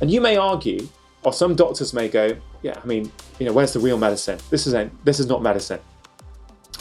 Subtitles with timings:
[0.00, 0.88] And you may argue,
[1.24, 4.38] or some doctors may go, yeah, I mean, you know, where's the real medicine?
[4.50, 5.80] This isn't this is not medicine.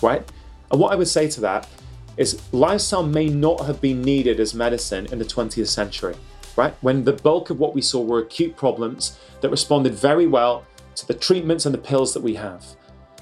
[0.01, 0.23] Right?
[0.71, 1.67] And what I would say to that
[2.17, 6.15] is lifestyle may not have been needed as medicine in the 20th century,
[6.55, 6.73] right?
[6.81, 10.65] When the bulk of what we saw were acute problems that responded very well
[10.95, 12.65] to the treatments and the pills that we have.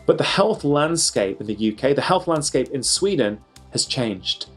[0.06, 3.42] But the health landscape in the UK, the health landscape in Sweden
[3.72, 4.48] has changed.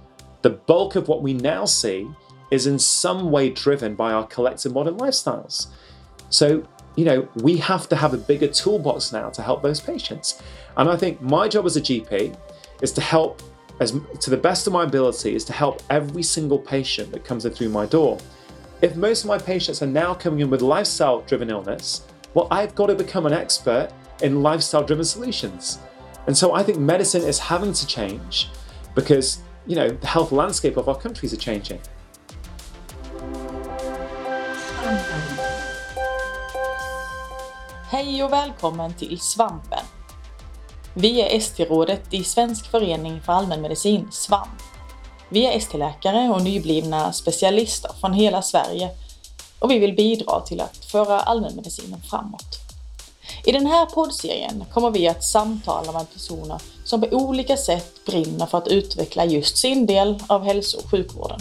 [0.42, 2.08] The bulk of what we now see
[2.50, 5.68] is in some way driven by our collective modern lifestyles.
[6.30, 6.66] So,
[6.96, 10.42] you know, we have to have a bigger toolbox now to help those patients.
[10.76, 12.36] And I think my job as a GP
[12.82, 13.42] is to help
[13.80, 17.44] as to the best of my ability is to help every single patient that comes
[17.44, 18.18] in through my door.
[18.82, 22.02] If most of my patients are now coming in with lifestyle driven illness,
[22.34, 23.90] well, I've got to become an expert
[24.22, 25.78] in lifestyle driven solutions.
[26.26, 28.48] And so I think medicine is having to change
[28.94, 31.80] because, you know, the health landscape of our countries are changing.
[37.90, 39.84] Hej och välkommen till Svampen.
[40.94, 44.62] Vi är ST-rådet i Svensk förening för allmänmedicin, SVAMP.
[45.28, 48.90] Vi är ST-läkare och nyblivna specialister från hela Sverige
[49.58, 52.58] och vi vill bidra till att föra allmänmedicinen framåt.
[53.44, 58.46] I den här poddserien kommer vi att samtala med personer som på olika sätt brinner
[58.46, 61.40] för att utveckla just sin del av hälso och sjukvården.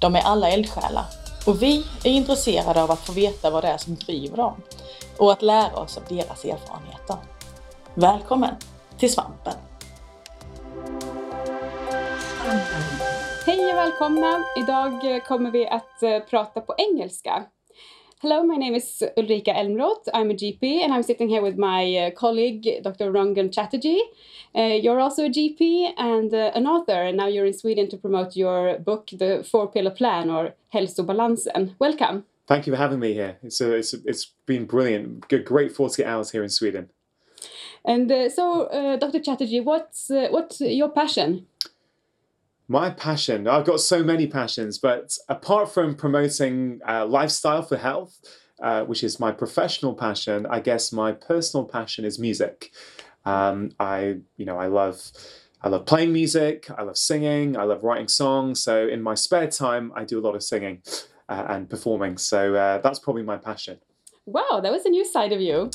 [0.00, 1.04] De är alla eldsjälar
[1.46, 4.54] och vi är intresserade av att få veta vad det är som driver dem
[5.20, 7.16] och att lära oss av deras erfarenheter.
[7.94, 8.54] Välkommen
[8.98, 9.54] till Svampen!
[13.46, 14.44] Hej och välkomna!
[14.56, 17.44] Idag kommer vi att eh, prata på engelska.
[18.22, 20.08] Hello, my name is Ulrika Elmroth.
[20.14, 23.10] I'm a GP and I'm sitting here with my uh, colleague Dr.
[23.10, 24.02] Rangan Chatterjee.
[24.54, 27.96] Uh, you're also a GP and uh, an author, and now you're in Sweden to
[27.96, 31.74] promote your book, The Four Pillar Plan or Hälsobalansen.
[31.78, 32.24] Welcome.
[32.46, 33.38] Thank you for having me here.
[33.42, 35.28] It's, a, it's, a, it's been brilliant.
[35.28, 36.90] Good, great 40 hours here in Sweden.
[37.84, 39.20] And uh, so, uh, Dr.
[39.20, 41.46] Chatterjee, what's uh, what's your passion?
[42.68, 43.48] My passion.
[43.48, 48.20] I've got so many passions, but apart from promoting uh, lifestyle for health,
[48.62, 52.70] uh, which is my professional passion, I guess my personal passion is music.
[53.24, 55.10] Um, I, you know, I love.
[55.62, 58.60] I love playing music, I love singing, I love writing songs.
[58.60, 60.80] So, in my spare time, I do a lot of singing
[61.30, 62.18] uh, and performing.
[62.18, 62.52] So,
[62.82, 63.78] that's probably my passion.
[64.26, 65.70] Wow, that was a new side of you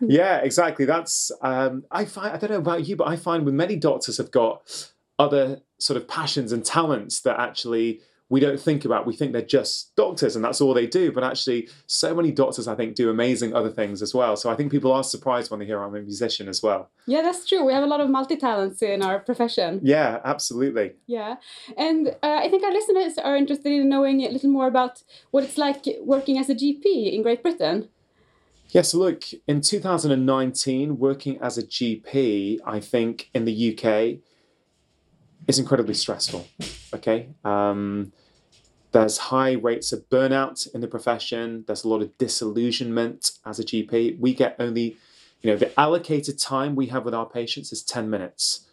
[0.00, 0.84] yeah, exactly.
[0.84, 4.18] That's um, I find I don't know about you, but I find with many doctors
[4.18, 9.06] have got other sort of passions and talents that actually we don't think about.
[9.06, 11.12] We think they're just doctors and that's all they do.
[11.12, 14.36] But actually, so many doctors, I think, do amazing other things as well.
[14.36, 16.90] So I think people are surprised when they hear I'm a musician as well.
[17.06, 17.64] Yeah, that's true.
[17.64, 19.80] We have a lot of multi talents in our profession.
[19.82, 20.94] Yeah, absolutely.
[21.06, 21.36] Yeah.
[21.76, 25.44] And uh, I think our listeners are interested in knowing a little more about what
[25.44, 27.88] it's like working as a GP in Great Britain.
[28.70, 34.18] Yes, look, in 2019, working as a GP, I think in the UK
[35.46, 36.46] is incredibly stressful.
[36.94, 37.28] Okay.
[37.44, 38.12] Um,
[38.92, 41.64] there's high rates of burnout in the profession.
[41.66, 44.18] There's a lot of disillusionment as a GP.
[44.18, 44.96] We get only,
[45.42, 48.66] you know, the allocated time we have with our patients is 10 minutes.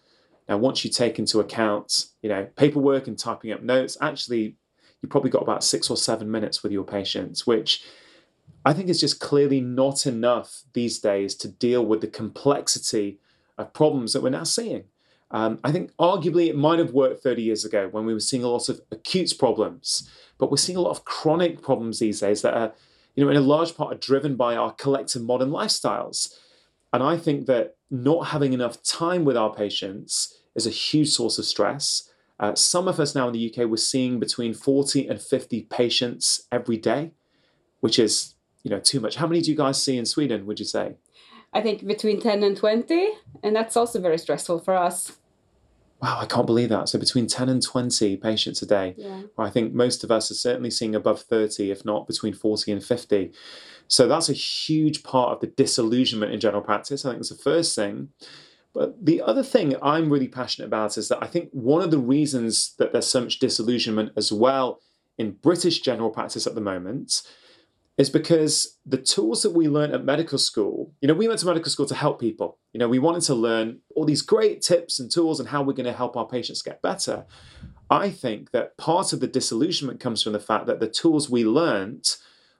[0.48, 4.56] Now, once you take into account, you know, paperwork and typing up notes, actually,
[5.02, 7.84] you probably got about six or seven minutes with your patients, which
[8.66, 13.20] I think is just clearly not enough these days to deal with the complexity
[13.58, 14.86] of problems that we're now seeing.
[15.34, 18.44] Um, I think arguably it might have worked 30 years ago when we were seeing
[18.44, 22.44] a lot of acute problems, but we're seeing a lot of chronic problems these days
[22.44, 22.74] that are,
[23.16, 26.38] you know, in a large part are driven by our collective modern lifestyles.
[26.94, 31.40] And I think that not having enough time with our patients is a huge source
[31.40, 32.10] of stress.
[32.40, 36.48] Uh, some of us now in the UK, we're seeing between 40 and 50 patients
[36.52, 37.12] every day,
[37.80, 39.16] which is you know too much.
[39.16, 40.46] How many do you guys see in Sweden?
[40.46, 40.96] Would you say?
[41.54, 43.10] I think between ten and twenty,
[43.44, 45.18] and that's also very stressful for us.
[46.04, 46.90] Wow, I can't believe that.
[46.90, 48.94] So between 10 and 20 patients a day.
[48.98, 49.22] Yeah.
[49.38, 52.84] I think most of us are certainly seeing above 30, if not between 40 and
[52.84, 53.32] 50.
[53.88, 57.06] So that's a huge part of the disillusionment in general practice.
[57.06, 58.10] I think it's the first thing.
[58.74, 62.00] But the other thing I'm really passionate about is that I think one of the
[62.00, 64.82] reasons that there's so much disillusionment as well
[65.18, 67.22] in British general practice at the moment
[67.98, 71.46] is because the tools that we learn at medical school, you know, we went to
[71.46, 72.58] medical school to help people.
[72.74, 75.74] You know, we wanted to learn all these great tips and tools and how we're
[75.74, 77.26] going to help our patients get better.
[77.92, 81.46] I think that part of the disillusionment comes from the fact that the tools we
[81.46, 82.16] learned,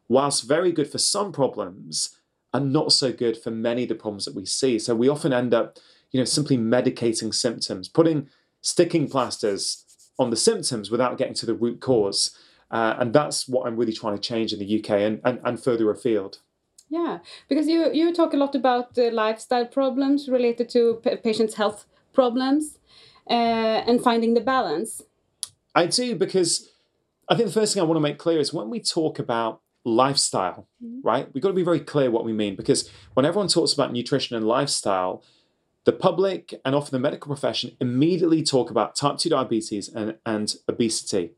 [0.08, 2.16] whilst very good for some problems,
[2.54, 4.78] are not so good for many of the problems that we see.
[4.78, 5.80] So we often end up,
[6.12, 8.30] you know, simply medicating symptoms, putting
[8.62, 9.84] sticking plasters
[10.20, 12.38] on the symptoms without getting to the root cause.
[12.74, 15.64] Uh, and that's what I'm really trying to change in the UK and, and, and
[15.64, 16.40] further afield.
[16.90, 21.56] Yeah, because you you talk a lot about uh, lifestyle problems related to p- patients'
[21.62, 22.80] health problems
[23.30, 25.02] uh, and finding the balance.
[25.76, 26.70] I do because
[27.30, 29.62] I think the first thing I want to make clear is when we talk about
[29.86, 31.00] lifestyle, Mhm.
[31.04, 31.26] right?
[31.34, 34.36] We've got to be very clear what we mean because when everyone talks about nutrition
[34.38, 35.24] and lifestyle,
[35.86, 40.56] the public and often the medical profession immediately talk about type 2 diabetes and, and
[40.68, 41.32] obesity.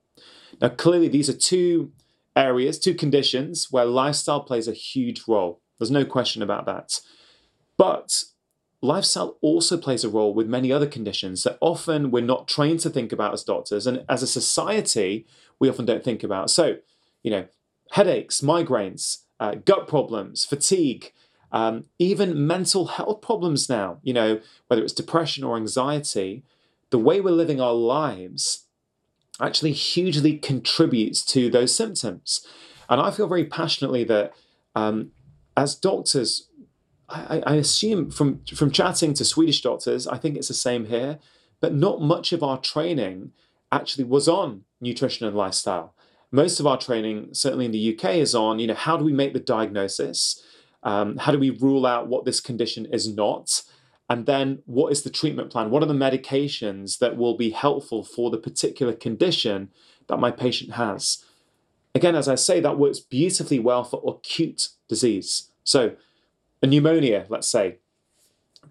[0.62, 1.92] Now, clearly, these are two
[2.36, 5.62] areas, two conditions where lifestyle plays a huge role.
[5.80, 7.00] There's no question about that.
[7.78, 8.26] But
[8.82, 12.90] lifestyle also plays a role with many other conditions that often we're not trained to
[12.90, 13.88] think about as doctors.
[13.88, 15.26] And as a society,
[15.60, 16.50] we often don't think about.
[16.50, 16.78] So,
[17.24, 17.48] you know,
[17.92, 21.12] headaches, migraines, uh, gut problems, fatigue,
[21.52, 26.44] um, even mental health problems now, you know, whether it's depression or anxiety,
[26.90, 28.65] the way we're living our lives
[29.42, 32.46] actually hugely contributes to those symptoms.
[32.90, 34.34] And I feel very passionately that
[34.76, 35.12] um,
[35.58, 36.50] as doctors,
[37.10, 41.20] I, I assume from, from chatting to Swedish doctors, I think it's the same here,
[41.60, 43.32] but not much of our training
[43.72, 45.96] actually was on nutrition and lifestyle.
[46.32, 49.14] Most of our training, certainly in the UK, is on, you know, how do we
[49.14, 50.44] make the diagnosis?
[50.84, 53.62] Um, how do we rule out what this condition is not?
[54.10, 55.72] And then what is the treatment plan?
[55.72, 59.70] What are the medications that will be helpful for the particular condition
[60.08, 61.24] that my patient has?
[61.96, 65.50] Again, as I say, that works beautifully well for acute disease.
[65.64, 65.96] So,
[66.62, 67.78] a pneumonia, let's say,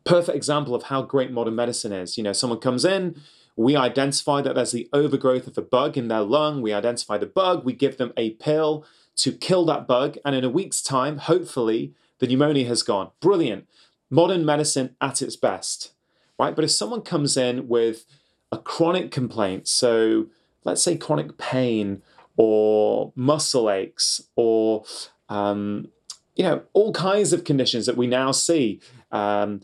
[0.04, 2.16] perfect example of how great modern medicine is.
[2.16, 3.20] You know, someone comes in,
[3.56, 7.26] we identify that there's the overgrowth of a bug in their lung, we identify the
[7.26, 8.84] bug, we give them a pill
[9.16, 13.10] to kill that bug, and in a week's time, hopefully, the pneumonia has gone.
[13.20, 13.68] Brilliant.
[14.14, 15.92] Modern medicine at its best,
[16.38, 16.54] right?
[16.54, 18.06] But if someone comes in with
[18.52, 20.26] a chronic complaint, so
[20.62, 22.00] let's say chronic pain
[22.36, 24.84] or muscle aches or
[25.28, 25.88] um,
[26.36, 28.80] you know all kinds of conditions that we now see
[29.12, 29.60] um,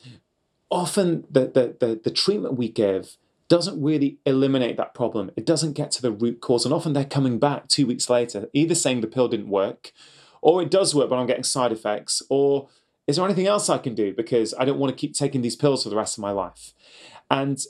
[0.70, 3.17] often the, the, the, the treatment we give
[3.49, 7.05] doesn't really eliminate that problem it doesn't get to the root cause and often they're
[7.05, 9.93] coming back two weeks later either saying the pill didn't work
[10.41, 12.69] or it does work but i'm getting side effects or
[13.10, 15.56] is there anything else i can do because i don't want to keep taking these
[15.56, 16.72] pills for the rest of my life
[17.30, 17.60] and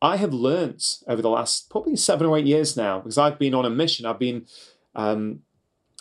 [0.00, 3.54] I have learnt over the last probably seven or eight years now, because I've been
[3.54, 4.06] on a mission.
[4.06, 4.46] I've been,
[4.94, 5.40] um,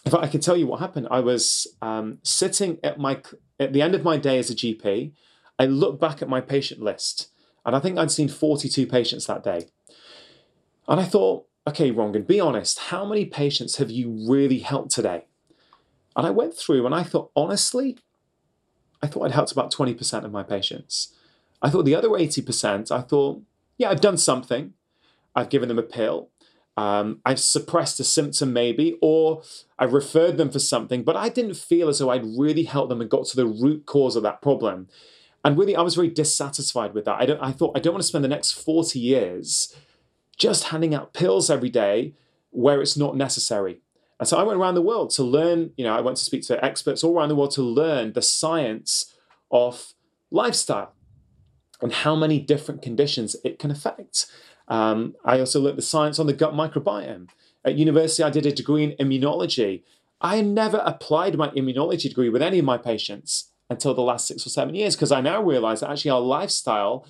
[0.05, 3.21] if I could tell you what happened, I was um, sitting at my
[3.59, 5.13] at the end of my day as a GP.
[5.57, 7.29] I looked back at my patient list,
[7.65, 9.67] and I think I'd seen 42 patients that day.
[10.87, 12.77] And I thought, okay, Rangan, be honest.
[12.77, 15.25] How many patients have you really helped today?
[16.15, 17.97] And I went through, and I thought, honestly,
[19.01, 21.13] I thought I'd helped about 20% of my patients.
[21.61, 23.41] I thought the other 80%, I thought,
[23.77, 24.73] yeah, I've done something.
[25.35, 26.29] I've given them a pill.
[26.75, 29.41] Um, I've suppressed a symptom, maybe, or
[29.79, 33.01] I referred them for something, but I didn't feel as though I'd really helped them
[33.01, 34.87] and got to the root cause of that problem.
[35.43, 37.19] And really, I was very dissatisfied with that.
[37.19, 39.75] I, don't, I thought I don't want to spend the next 40 years
[40.37, 42.13] just handing out pills every day
[42.51, 43.79] where it's not necessary.
[44.19, 46.45] And so I went around the world to learn, you know, I went to speak
[46.47, 49.13] to experts all around the world to learn the science
[49.51, 49.93] of
[50.31, 50.93] lifestyle
[51.81, 54.25] and how many different conditions it can affect.
[54.67, 57.29] Um, I also learned the science on the gut microbiome.
[57.63, 59.83] At university, I did a degree in immunology.
[60.19, 64.45] I never applied my immunology degree with any of my patients until the last six
[64.45, 67.05] or seven years because I now realize that actually our lifestyle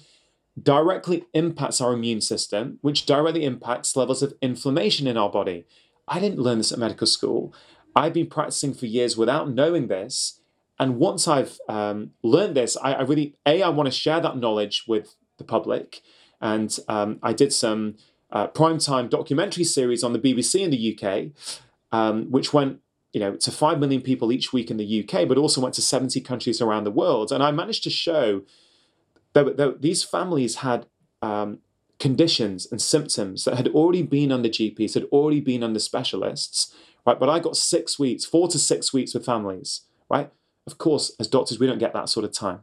[0.61, 5.65] directly impacts our immune system, which directly impacts levels of inflammation in our body.
[6.07, 7.53] I didn't learn this at medical school.
[7.95, 10.39] I've been practicing for years without knowing this.
[10.79, 14.37] And once I've um, learned this, I, I, really, A, I want to share that
[14.37, 16.01] knowledge with the public.
[16.39, 17.95] And um, I did some
[18.31, 21.31] uh, primetime documentary series on the BBC in the UK,
[21.91, 22.81] um, which went
[23.13, 25.81] you know, to 5 million people each week in the UK, but also went to
[25.81, 27.31] 70 countries around the world.
[27.31, 28.43] And I managed to show
[29.33, 30.85] that, that these families had
[31.23, 31.59] um,
[31.99, 36.73] conditions and symptoms that had already been under GPs, had already been under specialists,
[37.05, 37.19] right?
[37.19, 40.31] But I got six weeks, four to six weeks with families, right?
[40.67, 42.61] Of course, as doctors, we don't get that sort of time.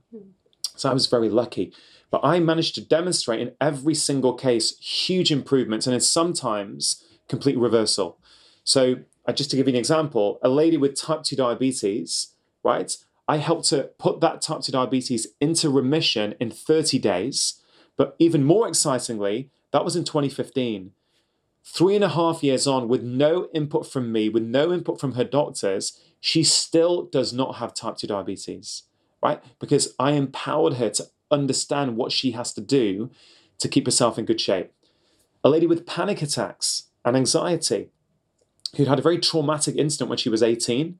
[0.76, 1.72] So I was very lucky.
[2.10, 7.58] But I managed to demonstrate in every single case huge improvements and in sometimes complete
[7.58, 8.18] reversal.
[8.62, 12.28] So, uh, just to give you an example, a lady with type 2 diabetes,
[12.62, 12.96] right?
[13.26, 17.60] I helped her put that type 2 diabetes into remission in 30 days.
[17.96, 20.92] But even more excitingly, that was in 2015.
[21.64, 25.12] Three and a half years on, with no input from me, with no input from
[25.12, 28.82] her doctors, she still does not have type 2 diabetes,
[29.22, 29.42] right?
[29.58, 33.10] Because I empowered her to understand what she has to do
[33.58, 34.72] to keep herself in good shape.
[35.42, 37.90] A lady with panic attacks and anxiety,
[38.76, 40.98] who'd had a very traumatic incident when she was 18.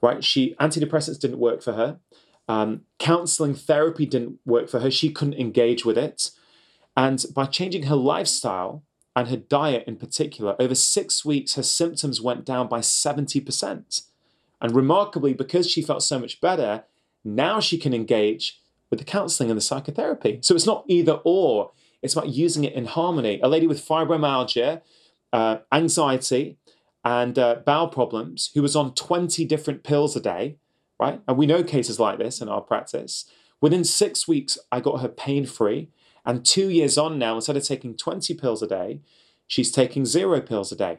[0.00, 2.00] Right, she antidepressants didn't work for her.
[2.48, 4.90] Um, counseling therapy didn't work for her.
[4.90, 6.30] She couldn't engage with it.
[6.96, 8.82] And by changing her lifestyle
[9.14, 14.02] and her diet in particular, over six weeks, her symptoms went down by 70%.
[14.60, 16.84] And remarkably, because she felt so much better,
[17.24, 20.38] now she can engage with the counseling and the psychotherapy.
[20.42, 21.72] So it's not either or,
[22.02, 23.40] it's about using it in harmony.
[23.42, 24.82] A lady with fibromyalgia,
[25.32, 26.58] uh, anxiety,
[27.04, 30.56] and uh, bowel problems who was on 20 different pills a day,
[31.02, 31.20] right?
[31.26, 33.24] And we know cases like this in our practice.
[33.60, 35.88] Within six weeks, I got her pain free.
[36.24, 39.00] And two years on now, instead of taking 20 pills a day,
[39.48, 40.98] she's taking zero pills a day,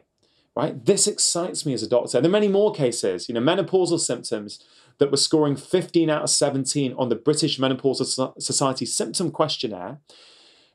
[0.54, 0.84] right?
[0.84, 2.20] This excites me as a doctor.
[2.20, 4.62] There are many more cases, you know, menopausal symptoms
[4.98, 10.00] that were scoring 15 out of 17 on the British Menopausal Society symptom questionnaire.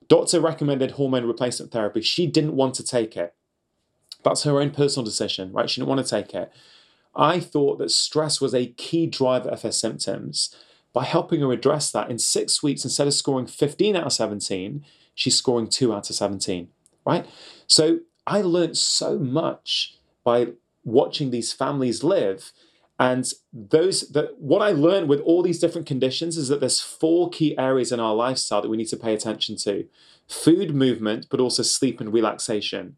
[0.08, 2.02] Doctor recommended hormone replacement therapy.
[2.02, 3.36] She didn't want to take it.
[4.24, 5.70] That's her own personal decision, right?
[5.70, 6.52] She didn't want to take it.
[7.16, 10.56] I thought that stress was a key driver of her symptoms.
[10.92, 14.84] By helping her address that in six weeks, instead of scoring 15 out of 17,
[15.14, 16.70] she's scoring 2 out of 17,
[17.06, 17.28] right?
[17.68, 22.52] So I learned so much by watching these families live.
[23.00, 27.30] And those that what I learned with all these different conditions is that there's four
[27.30, 29.88] key areas in our lifestyle that we need to pay attention to.
[30.28, 32.98] Food, movement, but also sleep and relaxation.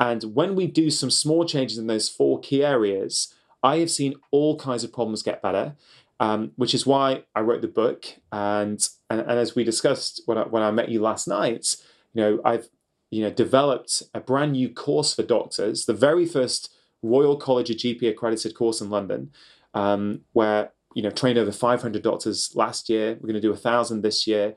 [0.00, 4.14] And when we do some small changes in those four key areas, I have seen
[4.30, 5.76] all kinds of problems get better,
[6.20, 8.06] um, which is why I wrote the book.
[8.32, 11.76] And, and, and as we discussed when I, when I met you last night,
[12.12, 12.68] you know, I've
[13.14, 17.76] you know developed a brand new course for doctors, the very first Royal College of
[17.76, 19.30] GP accredited course in London,
[19.72, 23.12] um, where you know trained over 500 doctors last year.
[23.14, 24.56] We're going to do a thousand this year,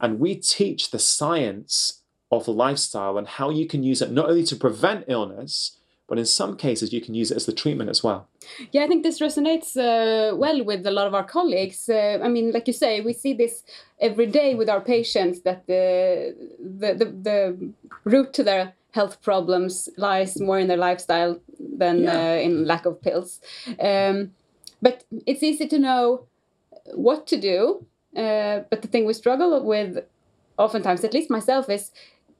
[0.00, 1.97] and we teach the science
[2.30, 6.18] of the lifestyle and how you can use it not only to prevent illness, but
[6.18, 8.28] in some cases you can use it as the treatment as well.
[8.72, 11.88] Yeah, I think this resonates uh, well with a lot of our colleagues.
[11.88, 13.62] Uh, I mean, like you say, we see this
[14.00, 17.72] every day with our patients that the the the, the
[18.04, 22.18] root to their health problems lies more in their lifestyle than yeah.
[22.18, 23.40] uh, in lack of pills.
[23.78, 24.32] Um,
[24.80, 26.26] but it's easy to know
[26.94, 27.84] what to do.
[28.16, 29.98] Uh, but the thing we struggle with,
[30.56, 31.92] oftentimes, at least myself, is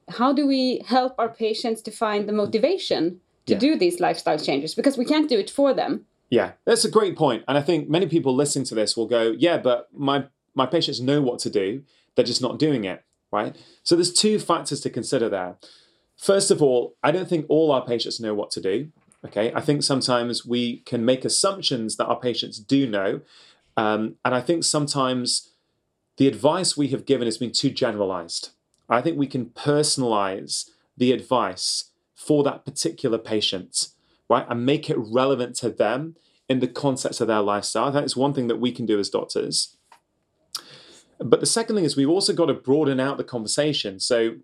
[0.09, 3.59] how do we help our patients to find the motivation to yeah.
[3.59, 4.75] do these lifestyle changes?
[4.75, 6.05] Because we can't do it for them.
[6.29, 9.33] Yeah that's a great point and i think many people listening to this will go
[9.37, 10.25] yeah but my
[10.55, 11.83] my patients know what to do.
[12.15, 13.55] They're just not doing it right?
[13.83, 15.57] So there's two factors to consider there.
[16.17, 18.91] First of all i don't think all our patients know what to do
[19.25, 19.51] okay?
[19.53, 23.21] I think sometimes we can make assumptions that our patients do know
[23.77, 25.49] um, and i think sometimes
[26.17, 28.49] the advice we have given has been too generalized
[28.89, 33.89] I think we can personalize the advice for that particular patient,
[34.29, 34.45] right?
[34.49, 36.15] And make it relevant to them
[36.49, 37.85] in the context of their lifestyle.
[37.85, 39.77] I think it's one thing that we can do as doctors.
[41.19, 43.99] But the second thing is we've also got to broaden out the conversation.
[43.99, 44.37] So,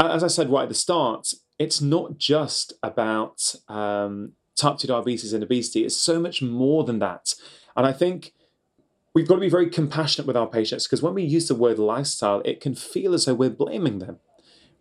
[0.00, 5.32] as I said right at the start, it's not just about um, type 2 diabetes
[5.32, 7.34] and obesity, it's so much more than that.
[7.76, 8.32] And I think
[9.18, 11.76] we've got to be very compassionate with our patients because when we use the word
[11.76, 14.20] lifestyle, it can feel as though we're blaming them.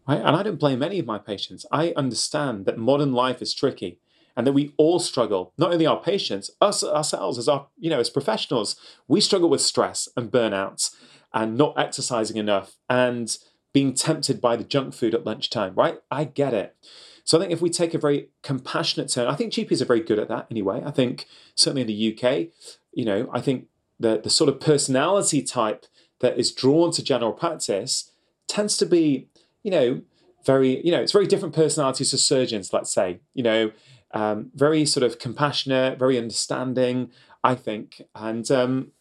[0.07, 0.19] Right?
[0.19, 1.65] And I don't blame any of my patients.
[1.71, 3.99] I understand that modern life is tricky
[4.35, 7.99] and that we all struggle, not only our patients, us ourselves as our, you know,
[7.99, 8.75] as professionals,
[9.07, 10.95] we struggle with stress and burnouts
[11.33, 13.39] and not exercising enough and
[13.73, 15.97] being tempted by the junk food at lunchtime, right?
[16.11, 16.75] I get it.
[17.23, 20.01] So I think if we take a very compassionate turn, I think GPs are very
[20.01, 20.83] good at that anyway.
[20.85, 21.25] I think
[21.55, 22.49] certainly in the UK,
[22.93, 23.65] you know, I think
[23.99, 25.85] the, the sort of personality type
[26.19, 28.11] that is drawn to general practice
[28.47, 29.27] tends to be,
[29.63, 30.01] you know,
[30.45, 33.71] very, you know, it's very different personalities to surgeons, let's say, you know,
[34.11, 37.11] um, very sort of compassionate, very understanding,
[37.43, 38.01] I think.
[38.15, 38.91] And um,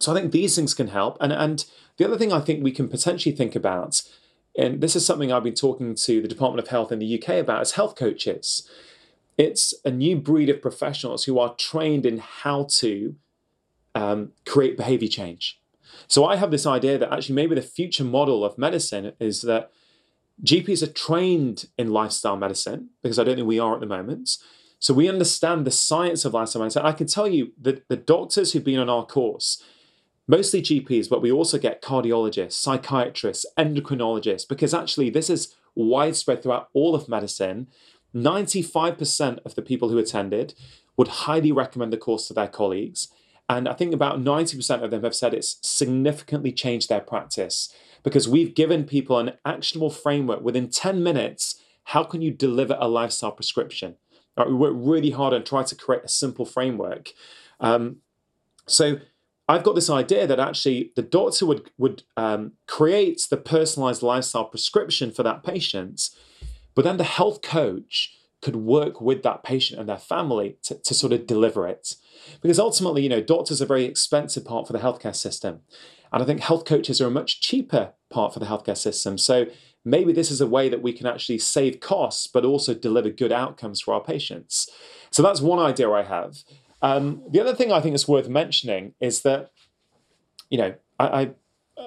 [0.00, 1.18] so I think these things can help.
[1.20, 1.64] And, and
[1.98, 4.02] the other thing I think we can potentially think about,
[4.56, 7.34] and this is something I've been talking to the Department of Health in the UK
[7.34, 8.68] about, is health coaches.
[9.36, 13.14] It's a new breed of professionals who are trained in how to
[13.98, 15.60] um, create behavior change.
[16.06, 19.70] So I have this idea that actually maybe the future model of medicine is that
[20.44, 24.30] GPs are trained in lifestyle medicine because I don't think we are at the moment.
[24.78, 26.86] So we understand the science of lifestyle medicine.
[26.86, 29.60] I can tell you that the doctors who've been on our course,
[30.28, 36.68] mostly GPs, but we also get cardiologists, psychiatrists, endocrinologists, because actually this is widespread throughout
[36.72, 37.66] all of medicine.
[38.14, 40.54] 95% of the people who attended
[40.96, 43.08] would highly recommend the course to their colleagues.
[43.48, 48.28] And I think about 90% of them have said it's significantly changed their practice because
[48.28, 53.32] we've given people an actionable framework within 10 minutes how can you deliver a lifestyle
[53.32, 53.96] prescription?
[54.36, 57.14] Right, we work really hard and trying to create a simple framework.
[57.60, 57.96] Um,
[58.66, 58.98] so
[59.48, 64.44] I've got this idea that actually the doctor would would um, create the personalized lifestyle
[64.44, 66.10] prescription for that patient,
[66.74, 70.94] but then the health coach could work with that patient and their family to, to
[70.94, 71.94] sort of deliver it.
[72.40, 75.60] Because ultimately, you know, doctors are a very expensive part for the healthcare system.
[76.12, 79.18] And I think health coaches are a much cheaper part for the healthcare system.
[79.18, 79.46] So
[79.84, 83.32] maybe this is a way that we can actually save costs, but also deliver good
[83.32, 84.70] outcomes for our patients.
[85.10, 86.38] So that's one idea I have.
[86.80, 89.50] Um, the other thing I think is worth mentioning is that,
[90.48, 91.30] you know, I, I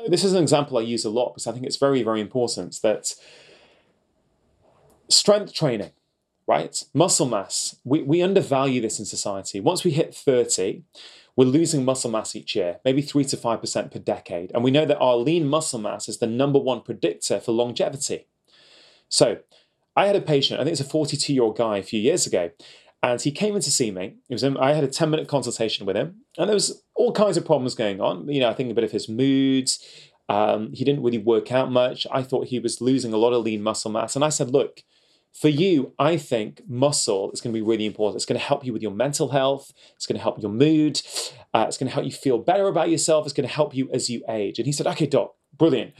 [0.08, 2.80] this is an example I use a lot because I think it's very, very important
[2.82, 3.14] that
[5.10, 5.92] strength training
[6.48, 6.84] right?
[6.94, 9.60] Muscle mass, we, we undervalue this in society.
[9.60, 10.84] Once we hit 30,
[11.36, 14.52] we're losing muscle mass each year, maybe 3 to 5% per decade.
[14.54, 18.28] And we know that our lean muscle mass is the number one predictor for longevity.
[19.08, 19.40] So
[19.96, 22.26] I had a patient, I think it's a 42 year old guy a few years
[22.26, 22.52] ago,
[23.04, 24.16] and he came in to see me.
[24.30, 27.36] It was I had a 10 minute consultation with him, and there was all kinds
[27.36, 28.28] of problems going on.
[28.28, 29.84] You know, I think a bit of his moods.
[30.30, 32.08] Um, he didn't really work out much.
[32.10, 34.16] I thought he was losing a lot of lean muscle mass.
[34.16, 34.82] And I said, look,
[35.34, 38.18] for you, I think muscle is going to be really important.
[38.18, 39.72] It's going to help you with your mental health.
[39.96, 41.02] It's going to help your mood.
[41.54, 43.26] Uh, it's going to help you feel better about yourself.
[43.26, 44.60] It's going to help you as you age.
[44.60, 45.94] And he said, okay, doc, brilliant.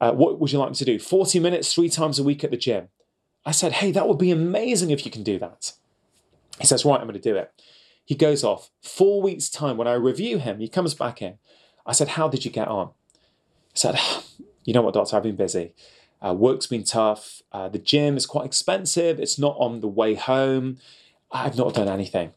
[0.00, 0.98] Uh, what would you like me to do?
[0.98, 2.88] 40 minutes, three times a week at the gym.
[3.44, 5.72] I said, hey, that would be amazing if you can do that.
[6.60, 7.52] He says, right, I'm going to do it.
[8.04, 8.70] He goes off.
[8.82, 11.38] Four weeks' time, when I review him, he comes back in.
[11.86, 12.90] I said, how did you get on?
[13.72, 13.98] He said,
[14.64, 15.74] you know what, doctor, I've been busy.
[16.24, 17.42] Uh, work's been tough.
[17.50, 19.18] Uh, the gym is quite expensive.
[19.18, 20.78] It's not on the way home.
[21.30, 22.32] I've not done anything.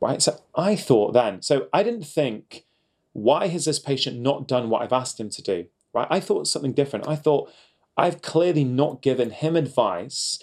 [0.00, 0.20] Right.
[0.20, 2.64] So I thought then, so I didn't think,
[3.12, 5.66] why has this patient not done what I've asked him to do?
[5.94, 6.08] Right.
[6.10, 7.08] I thought something different.
[7.08, 7.50] I thought,
[7.96, 10.42] I've clearly not given him advice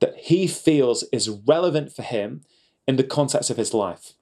[0.00, 2.42] that he feels is relevant for him
[2.86, 4.12] in the context of his life.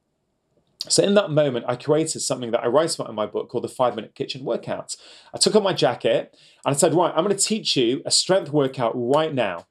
[0.88, 3.64] So in that moment, I created something that I write about in my book called
[3.64, 4.96] the five minute kitchen workout.
[5.34, 8.10] I took off my jacket and I said, right, I'm going to teach you a
[8.10, 9.66] strength workout right now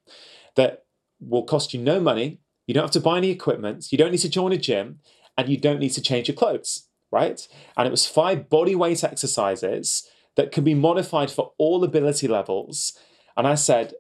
[0.56, 0.84] that
[1.19, 2.39] will cost you no money.
[2.67, 3.91] You don't have to buy any equipment.
[3.91, 5.00] You don't need to join a gym
[5.36, 7.48] and you don't need to change your clothes, right?
[7.76, 12.98] And it was five body weight exercises that can be modified for all ability levels.
[13.36, 13.93] And I said,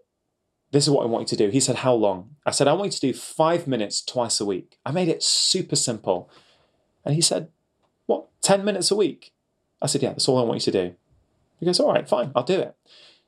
[0.71, 1.49] this is what I want you to do.
[1.49, 2.35] He said, how long?
[2.45, 4.77] I said, I want you to do five minutes twice a week.
[4.85, 6.29] I made it super simple.
[7.05, 7.49] And he said,
[8.05, 9.31] What, 10 minutes a week?
[9.81, 10.95] I said, Yeah, that's all I want you to do.
[11.59, 12.75] He goes, All right, fine, I'll do it.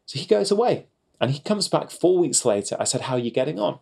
[0.06, 0.88] So he goes away
[1.20, 2.76] and he comes back four weeks later.
[2.80, 3.80] I said, How are you getting on?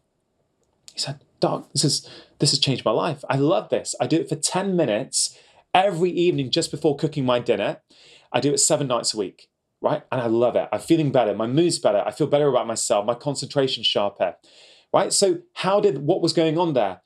[0.93, 3.23] He said, Doc, this is this has changed my life.
[3.29, 3.95] I love this.
[3.99, 5.37] I do it for 10 minutes
[5.73, 7.77] every evening just before cooking my dinner.
[8.31, 9.49] I do it seven nights a week,
[9.81, 10.03] right?
[10.11, 10.69] And I love it.
[10.71, 11.33] I'm feeling better.
[11.33, 12.03] My mood's better.
[12.05, 13.05] I feel better about myself.
[13.05, 14.35] My concentration sharper,
[14.93, 15.11] right?
[15.11, 17.01] So how did what was going on there?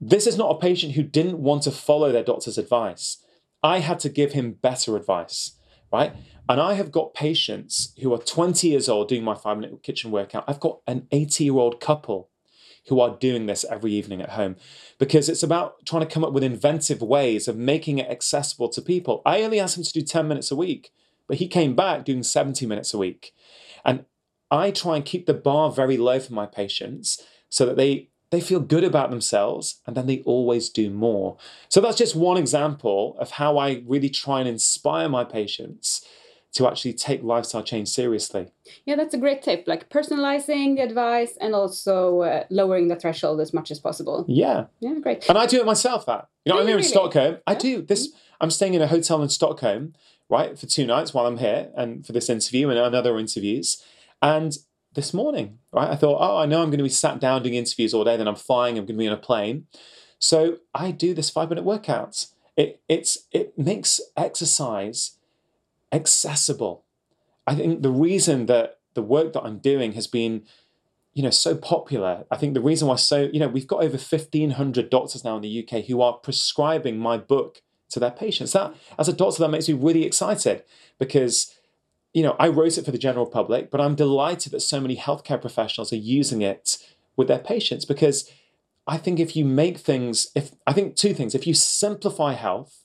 [0.00, 3.18] This is not a patient who didn't want to follow their doctor's advice.
[3.62, 5.58] I had to give him better advice,
[5.92, 6.14] right?
[6.48, 10.10] And I have got patients who are 20 years old doing my five minute kitchen
[10.10, 10.44] workout.
[10.48, 12.30] I've got an 80 year old couple
[12.88, 14.56] who are doing this every evening at home
[14.98, 18.80] because it's about trying to come up with inventive ways of making it accessible to
[18.80, 19.20] people.
[19.26, 20.90] I only asked him to do 10 minutes a week,
[21.28, 23.34] but he came back doing 70 minutes a week.
[23.84, 24.06] And
[24.50, 28.40] I try and keep the bar very low for my patients so that they they
[28.40, 31.36] feel good about themselves and then they always do more.
[31.68, 36.04] So that's just one example of how I really try and inspire my patients
[36.52, 38.48] to actually take lifestyle change seriously.
[38.84, 39.64] Yeah, that's a great tip.
[39.68, 44.24] Like personalizing the advice and also uh, lowering the threshold as much as possible.
[44.28, 44.66] Yeah.
[44.80, 45.28] Yeah, great.
[45.28, 46.28] And I do it myself that.
[46.44, 46.82] You know, Do I'm here in?
[46.84, 47.38] Stockholm.
[47.46, 47.58] I Yeah.
[47.58, 48.08] do this.
[48.40, 49.92] I'm staying in a hotel in Stockholm,
[50.28, 53.80] right, for two nights while I'm here and for this interview and other interviews.
[54.20, 54.56] And
[54.94, 57.54] this morning, right, I thought, oh, I know I'm going to be sat down doing
[57.54, 59.66] interviews all day, then I'm flying, I'm going to be on a plane.
[60.18, 62.32] So I do this five minute workouts.
[62.56, 65.16] It it's it makes exercise
[65.92, 66.84] accessible.
[67.46, 70.42] I think the reason that the work that I'm doing has been,
[71.14, 72.24] you know, so popular.
[72.30, 75.42] I think the reason why so, you know, we've got over 1,500 doctors now in
[75.42, 78.52] the UK who are prescribing my book to their patients.
[78.52, 80.62] That, as a doctor, that makes me really excited
[80.98, 81.54] because,
[82.12, 84.96] you know, I wrote it for the general public, but I'm delighted that so many
[84.96, 86.78] healthcare professionals are using it
[87.16, 88.30] with their patients because
[88.86, 92.80] I think if you make things, if I think two things, if you simplify health,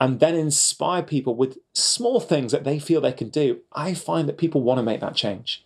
[0.00, 4.28] and then inspire people with small things that they feel they can do, I find
[4.28, 5.64] that people want to make that change.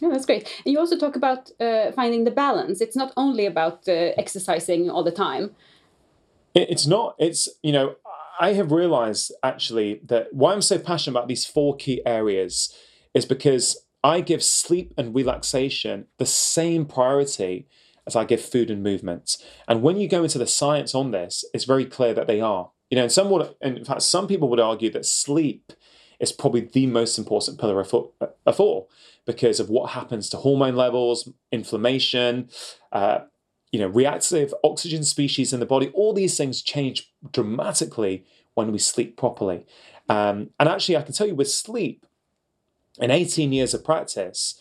[0.00, 0.48] Yeah, that's great.
[0.64, 2.80] And you also talk about uh, finding the balance.
[2.80, 5.54] It's not only about uh, exercising all the time.
[6.54, 7.96] It's not, it's, you know,
[8.40, 12.74] I have realized actually that why I'm so passionate about these four key areas
[13.14, 17.68] is because I give sleep and relaxation the same priority
[18.06, 19.36] as I give food and movement.
[19.68, 22.70] And when you go into the science on this, it's very clear that they are.
[22.90, 25.72] You know, and some would, in fact, some people would argue that sleep
[26.20, 27.94] is probably the most important pillar of,
[28.46, 28.90] of all
[29.24, 32.48] because of what happens to hormone levels, inflammation,
[32.90, 33.20] uh,
[33.72, 35.88] you know, reactive oxygen species in the body.
[35.88, 39.66] All these things change dramatically when we sleep properly.
[40.08, 42.06] Um, and actually, I can tell you with sleep,
[43.00, 44.60] in 18 years of practice,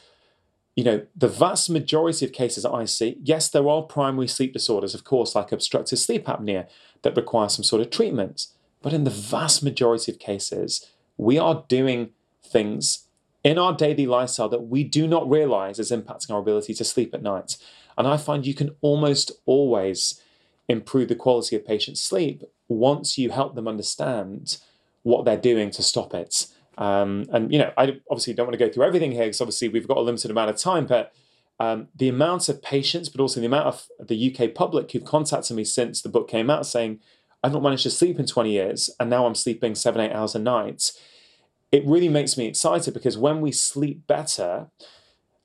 [0.75, 4.95] you know, the vast majority of cases I see, yes, there are primary sleep disorders,
[4.95, 6.67] of course, like obstructive sleep apnea,
[7.01, 8.47] that require some sort of treatment.
[8.81, 12.11] But in the vast majority of cases, we are doing
[12.43, 13.07] things
[13.43, 17.13] in our daily lifestyle that we do not realize is impacting our ability to sleep
[17.13, 17.57] at night.
[18.01, 20.19] And I find you can almost always
[20.67, 24.57] improve the quality of patients' sleep once you help them understand
[25.03, 26.47] what they're doing to stop it.
[26.79, 29.67] Um, and you know, I obviously don't want to go through everything here because obviously
[29.67, 30.87] we've got a limited amount of time.
[30.87, 31.13] But
[31.59, 35.55] um, the amount of patients, but also the amount of the UK public who've contacted
[35.55, 37.01] me since the book came out saying,
[37.43, 40.33] "I've not managed to sleep in 20 years, and now I'm sleeping seven, eight hours
[40.33, 40.91] a night."
[41.71, 44.71] It really makes me excited because when we sleep better,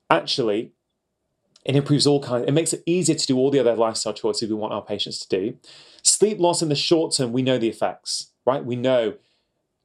[0.09, 0.71] actually,
[1.67, 2.45] it improves all kinds.
[2.47, 5.19] It makes it easier to do all the other lifestyle choices we want our patients
[5.25, 5.57] to do.
[6.01, 8.63] Sleep loss in the short term, we know the effects, right?
[8.63, 9.15] We know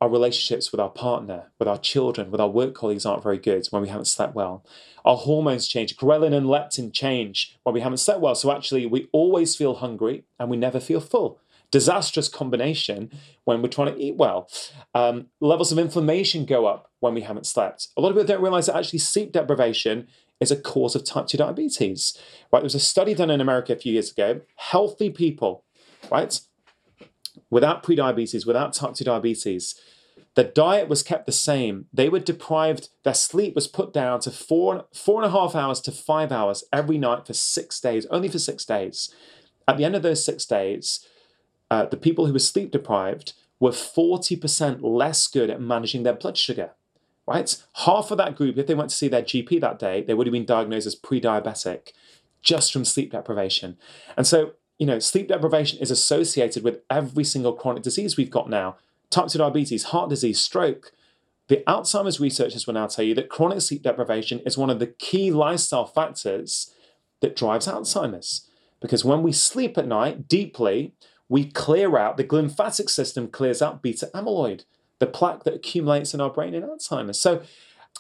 [0.01, 3.67] our relationships with our partner, with our children, with our work colleagues aren't very good
[3.71, 4.65] when we haven't slept well.
[5.05, 8.37] Our hormones change, ghrelin and leptin change when we haven't slept well.
[8.37, 11.41] So actually, we always feel hungry and we never feel full.
[11.73, 13.11] Disastrous combination
[13.45, 14.49] when we're trying to eat well.
[14.95, 17.89] Um, levels of inflammation go up when we haven't slept.
[17.97, 20.07] A lot of people don't realize that actually sleep deprivation
[20.39, 22.17] is a cause of type 2 diabetes.
[22.53, 22.61] Right?
[22.61, 24.43] There was a study done in America a few years ago.
[24.57, 25.65] Healthy people,
[26.11, 26.41] right?
[27.51, 29.75] Without prediabetes, without type 2 diabetes,
[30.35, 31.87] the diet was kept the same.
[31.93, 35.81] They were deprived, their sleep was put down to four, four and a half hours
[35.83, 39.15] to five hours every night for six days, only for six days.
[39.69, 41.07] At the end of those six days,
[41.73, 46.37] uh, the people who were sleep deprived were 40% less good at managing their blood
[46.37, 46.73] sugar.
[47.27, 47.57] Right?
[47.87, 50.27] Half of that group, if they went to see their GP that day, they would
[50.27, 51.93] have been diagnosed as pre diabetic
[52.43, 53.79] just from sleep deprivation.
[54.19, 58.51] And so, you know, sleep deprivation is associated with every single chronic disease we've got
[58.51, 58.77] now
[59.09, 60.93] type 2 diabetes, heart disease, stroke.
[61.49, 64.89] The Alzheimer's researchers will now tell you that chronic sleep deprivation is one of the
[64.89, 66.75] key lifestyle factors
[67.21, 68.47] that drives Alzheimer's.
[68.81, 70.93] Because when we sleep at night deeply,
[71.33, 74.67] we clear out, the glymphatic system clears out beta amyloid,
[74.99, 77.19] the plaque that accumulates in our brain in Alzheimer's.
[77.19, 77.41] So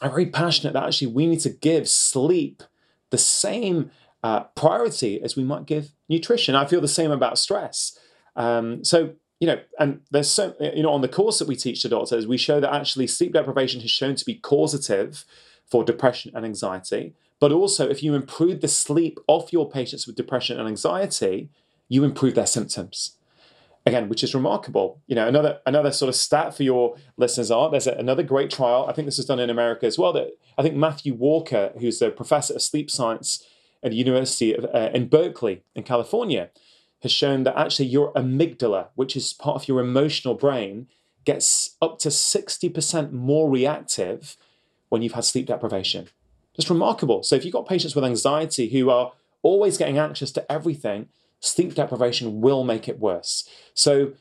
[0.03, 2.63] I'm very passionate that actually we need to give sleep
[3.09, 3.91] the same
[4.23, 6.55] uh, priority as we might give nutrition.
[6.55, 7.99] I feel the same about stress.
[8.37, 11.81] Um, so you know, and there's so, you know, on the course that we teach
[11.83, 15.25] to doctors, we show that actually sleep deprivation has shown to be causative
[15.65, 17.15] for depression and anxiety.
[17.41, 21.49] But also, if you improve the sleep of your patients with depression and anxiety,
[21.89, 23.17] you improve their symptoms.
[23.85, 25.03] Again, which is remarkable.
[25.09, 28.51] You know, another another sort of stat for your listeners are there's a, another great
[28.51, 28.87] trial.
[28.89, 30.13] I think this was done in America as well.
[30.13, 33.45] That I think Matthew Walker, who's a professor of sleep science
[33.83, 36.51] at the University of, uh, in Berkeley in California,
[37.03, 40.87] has shown that actually your amygdala, which is part of your emotional brain,
[41.25, 44.37] gets up to 60% more reactive
[44.89, 46.09] when you've had sleep deprivation.
[46.55, 47.23] Just remarkable.
[47.23, 51.09] So if you've got patients with anxiety who are always getting anxious to everything,
[51.43, 53.47] sleep deprivation will make it worse.
[53.75, 54.13] So,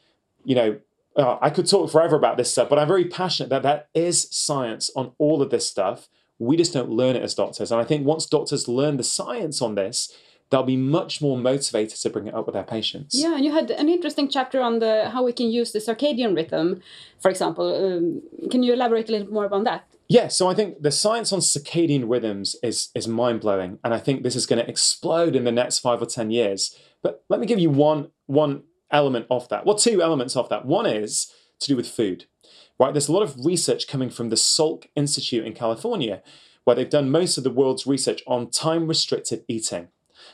[0.43, 0.79] you know,
[1.15, 4.27] uh, I could talk forever about this stuff, but I'm very passionate that there is
[4.31, 6.09] science on all of this stuff.
[6.39, 7.71] We just don't learn it as doctors.
[7.71, 10.15] And I think once doctors learn the science on this,
[10.49, 13.13] they'll be much more motivated to bring it up with their patients.
[13.15, 16.35] Yeah, and you had an interesting chapter on the how we can use the circadian
[16.35, 16.81] rhythm,
[17.19, 17.67] for example.
[17.85, 19.85] Um, can you elaborate a little more on that?
[20.07, 23.99] Yeah, so I think the science on circadian rhythms is is mind blowing, and I
[23.99, 26.77] think this is going to explode in the next five or ten years.
[27.01, 29.65] But let me give you one one element of that.
[29.65, 30.65] Well, two elements of that.
[30.65, 32.25] One is to do with food.
[32.79, 36.23] Right, there's a lot of research coming from the Salk Institute in California,
[36.63, 39.89] where they've done most of the world's research on time restricted eating.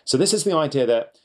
[0.05, 1.17] So this is the idea that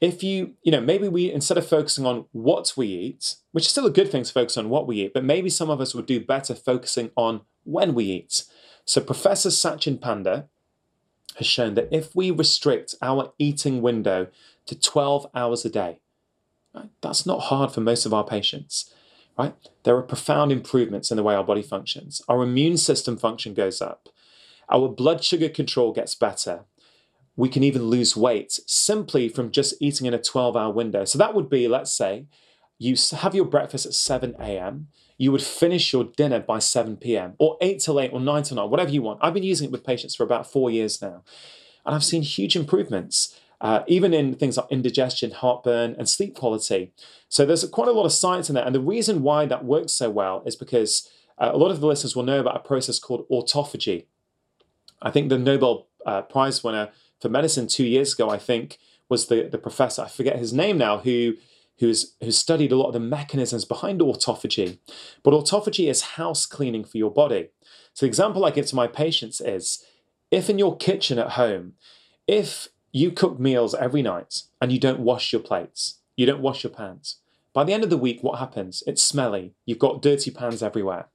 [0.00, 3.70] if you, you know, maybe we, instead of focusing on what we eat, which is
[3.70, 5.94] still a good thing to focus on what we eat, but maybe some of us
[5.94, 8.44] would do better focusing on when we eat.
[8.84, 10.48] So Professor Satchin Panda
[11.36, 14.28] has shown that if we restrict our eating window
[14.66, 16.00] to 12 hours a day,
[16.74, 18.92] right, that's not hard for most of our patients,
[19.38, 19.54] right?
[19.84, 22.22] There are profound improvements in the way our body functions.
[22.28, 24.08] Our immune system function goes up.
[24.70, 26.64] Our blood sugar control gets better
[27.36, 31.04] we can even lose weight simply from just eating in a 12 hour window.
[31.04, 32.26] So that would be, let's say,
[32.78, 37.34] you have your breakfast at 7 a.m., you would finish your dinner by 7 p.m.
[37.38, 39.20] or 8 till 8 or 9 till 9, whatever you want.
[39.22, 41.22] I've been using it with patients for about four years now,
[41.86, 43.38] and I've seen huge improvements.
[43.60, 46.92] Uh, even in things like indigestion, heartburn, and sleep quality.
[47.28, 48.66] So there's quite a lot of science in there.
[48.66, 51.86] And the reason why that works so well is because uh, a lot of the
[51.86, 54.04] listeners will know about a process called autophagy.
[55.00, 56.90] I think the Nobel uh, Prize winner
[57.20, 60.78] for medicine two years ago, I think, was the, the professor, I forget his name
[60.78, 61.34] now, who
[61.78, 64.78] who's who's studied a lot of the mechanisms behind autophagy.
[65.22, 67.50] But autophagy is house cleaning for your body.
[67.92, 69.84] So the example I give to my patients is
[70.30, 71.74] if in your kitchen at home,
[72.26, 76.64] if you cook meals every night and you don't wash your plates, you don't wash
[76.64, 77.16] your pans,
[77.56, 78.82] by the end of the week, what happens?
[78.86, 79.54] It's smelly.
[79.64, 81.06] You've got dirty pans everywhere.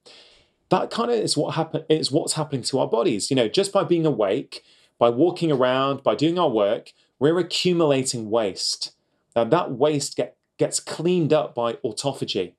[0.69, 3.29] That kind of is what happen is what's happening to our bodies.
[3.29, 4.63] You know, just by being awake,
[4.97, 8.91] by walking around, by doing our work, we're accumulating waste.
[9.35, 12.53] Now that waste get, gets cleaned up by autophagy.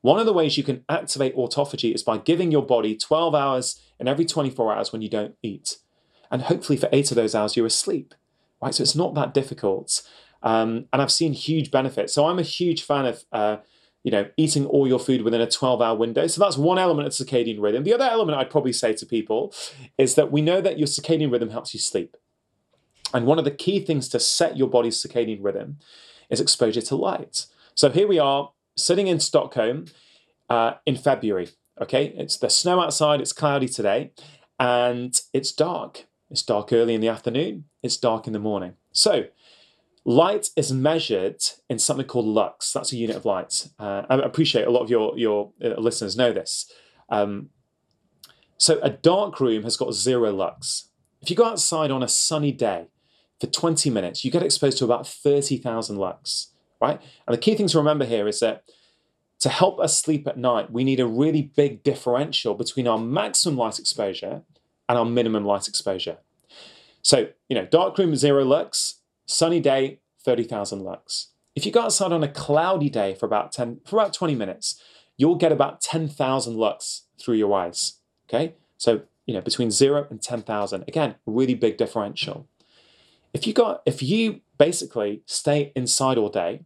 [0.00, 3.78] One of the ways you can activate autophagy is by giving your body 12 hours
[4.00, 5.76] in every 24 hours when you don't eat.
[6.30, 8.14] And hopefully for eight of those hours you're asleep.
[8.62, 8.74] Right?
[8.74, 10.02] So it's not that difficult.
[10.42, 12.14] Um, and I've seen huge benefits.
[12.14, 13.56] So I'm a huge fan of uh,
[14.06, 16.28] you know, eating all your food within a 12 hour window.
[16.28, 17.82] So that's one element of circadian rhythm.
[17.82, 19.52] The other element I'd probably say to people
[19.98, 22.16] is that we know that your circadian rhythm helps you sleep.
[23.12, 25.78] And one of the key things to set your body's circadian rhythm
[26.30, 27.46] is exposure to light.
[27.74, 29.86] So here we are sitting in Stockholm
[30.48, 31.48] uh, in February.
[31.82, 34.12] Okay, it's the snow outside, it's cloudy today,
[34.60, 36.06] and it's dark.
[36.30, 38.74] It's dark early in the afternoon, it's dark in the morning.
[38.92, 39.26] So,
[40.04, 42.72] light is measured in something called lux.
[42.72, 43.68] That's a unit of light.
[43.78, 46.70] Uh, I appreciate a lot of your, your uh, listeners know this.
[47.08, 47.50] Um,
[48.58, 50.90] so, a dark room has got zero lux.
[51.22, 52.88] If you go outside on a sunny day,
[53.40, 57.00] for 20 minutes, you get exposed to about 30,000 lux, right?
[57.26, 58.64] And the key thing to remember here is that
[59.40, 63.58] to help us sleep at night, we need a really big differential between our maximum
[63.58, 64.42] light exposure
[64.88, 66.18] and our minimum light exposure.
[67.06, 71.28] So, you know, dark room, zero lux, sunny day, 30,000 lux.
[71.54, 74.82] If you go outside on a cloudy day for about 10, for about 20 minutes,
[75.16, 78.54] you'll get about 10,000 lux through your eyes, okay?
[78.76, 80.84] So, you know, between zero and 10,000.
[80.88, 82.48] Again, really big differential
[83.36, 86.62] if you got if you basically stay inside all day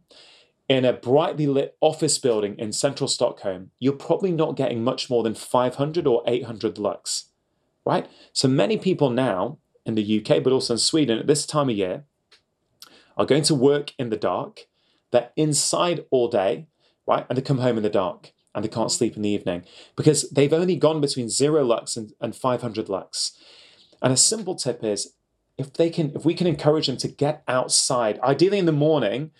[0.69, 5.21] in a brightly lit office building in central Stockholm, you're probably not getting much more
[5.21, 7.25] than 500 or 800 lux,
[7.85, 8.09] right?
[8.31, 11.75] So many people now in the UK, but also in Sweden at this time of
[11.75, 12.03] year,
[13.17, 14.67] are going to work in the dark.
[15.11, 16.67] They're inside all day,
[17.07, 17.25] right?
[17.29, 19.63] And they come home in the dark and they can't sleep in the evening
[19.95, 23.37] because they've only gone between zero lux and, and 500 lux.
[24.01, 25.13] And a simple tip is
[25.57, 29.31] if they can if we can encourage them to get outside ideally in the morning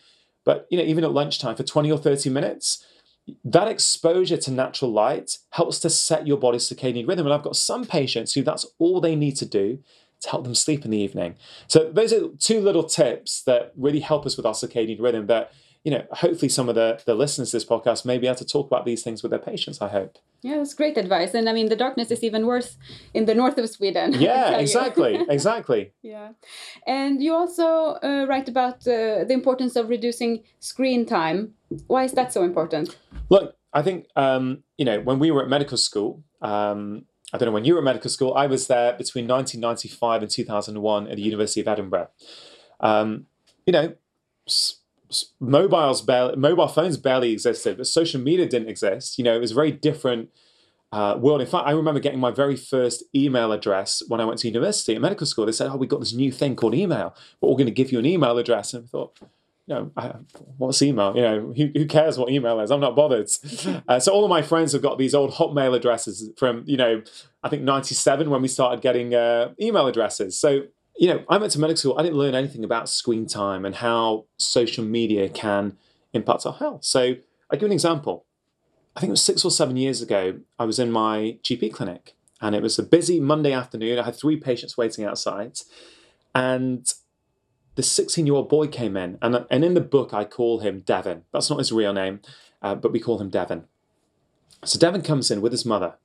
[0.46, 2.86] but you know even at lunchtime for 20 or 30 minutes
[3.44, 7.56] that exposure to natural light helps to set your body's circadian rhythm and i've got
[7.56, 9.80] some patients who that's all they need to do
[10.22, 11.36] to help them sleep in the evening
[11.68, 15.52] so those are two little tips that really help us with our circadian rhythm that
[15.84, 18.46] you know, hopefully some of the, the listeners to this podcast may be able to
[18.46, 20.18] talk about these things with their patients, I hope.
[20.44, 21.34] Yeah, that's great advice.
[21.34, 22.78] And I mean, the darkness is even worse
[23.14, 24.14] in the north of Sweden.
[24.22, 25.94] Yeah, exactly, exactly.
[26.04, 26.30] Yeah.
[26.86, 31.54] And you also uh, write about uh, the importance of reducing screen time.
[31.88, 32.96] Why is that so important?
[33.30, 37.48] Look, I think, um, you know, when we were at medical school, um, I don't
[37.48, 41.16] know when you were at medical school, I was there between 1995 and 2001 at
[41.16, 42.10] the University of Edinburgh.
[42.80, 43.28] Um,
[43.66, 43.96] you know,
[45.40, 49.18] mobiles barely, mobile phones barely existed, but social media didn't exist.
[49.18, 50.30] You know, it was a very different
[50.92, 51.42] uh, world.
[51.42, 54.96] In fact, I remember getting my very first email address when I went to university
[54.96, 55.46] at medical school.
[55.46, 57.92] They said, "Oh, we got this new thing called email, but we're going to give
[57.92, 59.18] you an email address." And I thought,
[59.68, 60.14] you know, I,
[60.58, 61.16] what's email?
[61.16, 62.72] You know, who, who, cares what email is?
[62.72, 63.30] I'm not bothered.
[63.88, 67.02] Uh, so all of my friends have got these old Hotmail addresses from, you know,
[67.44, 70.40] I think '97 when we started getting uh, email addresses.
[70.40, 70.64] So
[70.98, 71.98] you know, I went to medical school.
[71.98, 75.78] I didn't learn anything about screen time and how social media can
[76.14, 76.84] impact our health.
[76.86, 77.16] So
[77.50, 78.26] I give an example.
[78.96, 80.40] I think it was six or seven years ago.
[80.60, 83.98] I was in my GP clinic, and it was a busy Monday afternoon.
[83.98, 85.58] I had three patients waiting outside,
[86.36, 86.86] and
[87.76, 90.82] the 16 year old boy came in, and, and in the book, I call him
[90.82, 91.24] Devon.
[91.32, 92.22] That's not his real name,
[92.62, 93.66] uh, but we call him Devon.
[94.64, 95.96] So Devon comes in with his mother,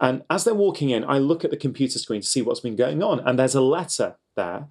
[0.00, 2.76] and as they're walking in, I look at the computer screen to see what's been
[2.76, 3.20] going on.
[3.20, 4.68] And there's a letter there.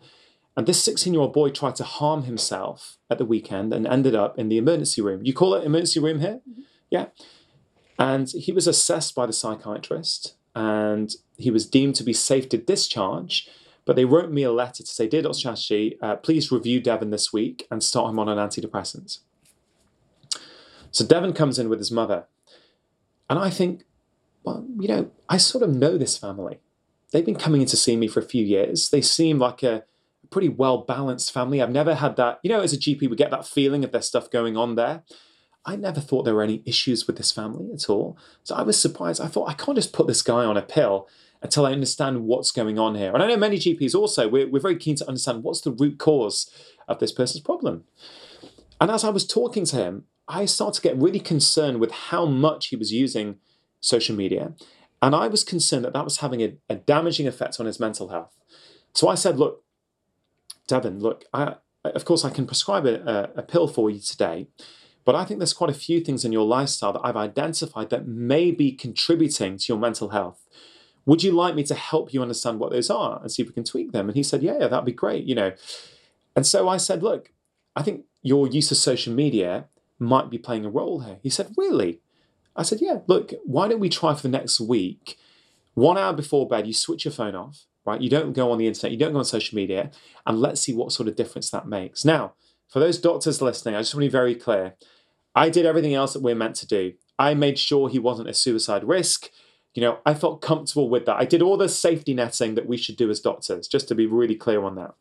[0.56, 4.16] And this 16 year old boy tried to harm himself at the weekend and ended
[4.16, 5.24] up in the emergency room.
[5.24, 6.42] You call it emergency room here?
[6.50, 6.62] Mm-hmm.
[6.90, 7.08] Yeah.
[8.00, 12.58] And he was assessed by the psychiatrist and he was deemed to be safe to
[12.58, 13.50] discharge.
[13.88, 15.40] But they wrote me a letter to say, Dear Dr.
[15.40, 19.20] Chatterjee, uh, please review Devon this week and start him on an antidepressant.
[20.92, 22.26] So Devon comes in with his mother
[23.30, 23.86] And I think,
[24.44, 26.60] well, you know, I sort of know this family.
[27.12, 28.90] They've been coming in to see me for a few years.
[28.90, 29.86] They seem like a
[30.32, 31.62] pretty well balanced family.
[31.62, 34.08] I've never had that, you know, as a GP, we get that feeling of there's
[34.08, 35.04] stuff going on there.
[35.66, 38.18] I never thought there were any issues with this family at all.
[38.44, 39.22] So I was surprised.
[39.22, 41.08] I thought, I can't just put this guy on a pill
[41.48, 43.14] until I understand what's going on here.
[43.14, 45.98] And I know many GPs also, we're, we're very keen to understand what's the root
[45.98, 46.52] cause
[46.88, 47.86] of this person's problem.
[48.82, 52.26] And as I was talking to him, I started to get really concerned with how
[52.26, 53.38] much he was using
[53.80, 54.54] social media.
[55.02, 58.10] And I was concerned that that was having a, a damaging effect on his mental
[58.10, 58.36] health.
[58.94, 59.64] So I said, look,
[60.68, 61.56] Devin, look, I,
[61.86, 64.48] of course, I can prescribe a, a, pill for you today,
[65.06, 68.08] but I think there's quite a few things in your lifestyle that I've identified that
[68.08, 70.42] may be contributing to your mental health.
[71.08, 73.54] Would you like me to help you understand what those are and see if we
[73.56, 74.08] can tweak them?
[74.08, 75.54] And he said, Yeah, yeah, that'd be great, you know.
[76.36, 77.32] And so I said, Look,
[77.76, 79.66] I think your use of social media
[79.98, 81.18] might be playing a role here.
[81.24, 82.02] He said, Really?
[82.56, 85.18] I said, Yeah, look, why don't we try for the next week?
[85.74, 88.02] One hour before bed, you switch your phone off right?
[88.02, 89.90] You don't go on the internet, you don't go on social media,
[90.28, 92.04] and let's see what sort of difference that makes.
[92.04, 92.34] Now,
[92.68, 94.76] for those doctors listening, I just want to be very clear.
[95.34, 96.94] I did everything else that we're meant to do.
[97.18, 99.30] I made sure he wasn't a suicide risk.
[99.78, 101.18] You know, I felt comfortable with that.
[101.18, 104.08] I did all the safety netting that we should do as doctors, just to be
[104.08, 104.96] really clear on that.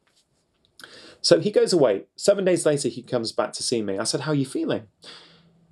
[1.23, 2.05] So he goes away.
[2.15, 3.97] Seven days later, he comes back to see me.
[3.97, 4.83] I said, How are you feeling?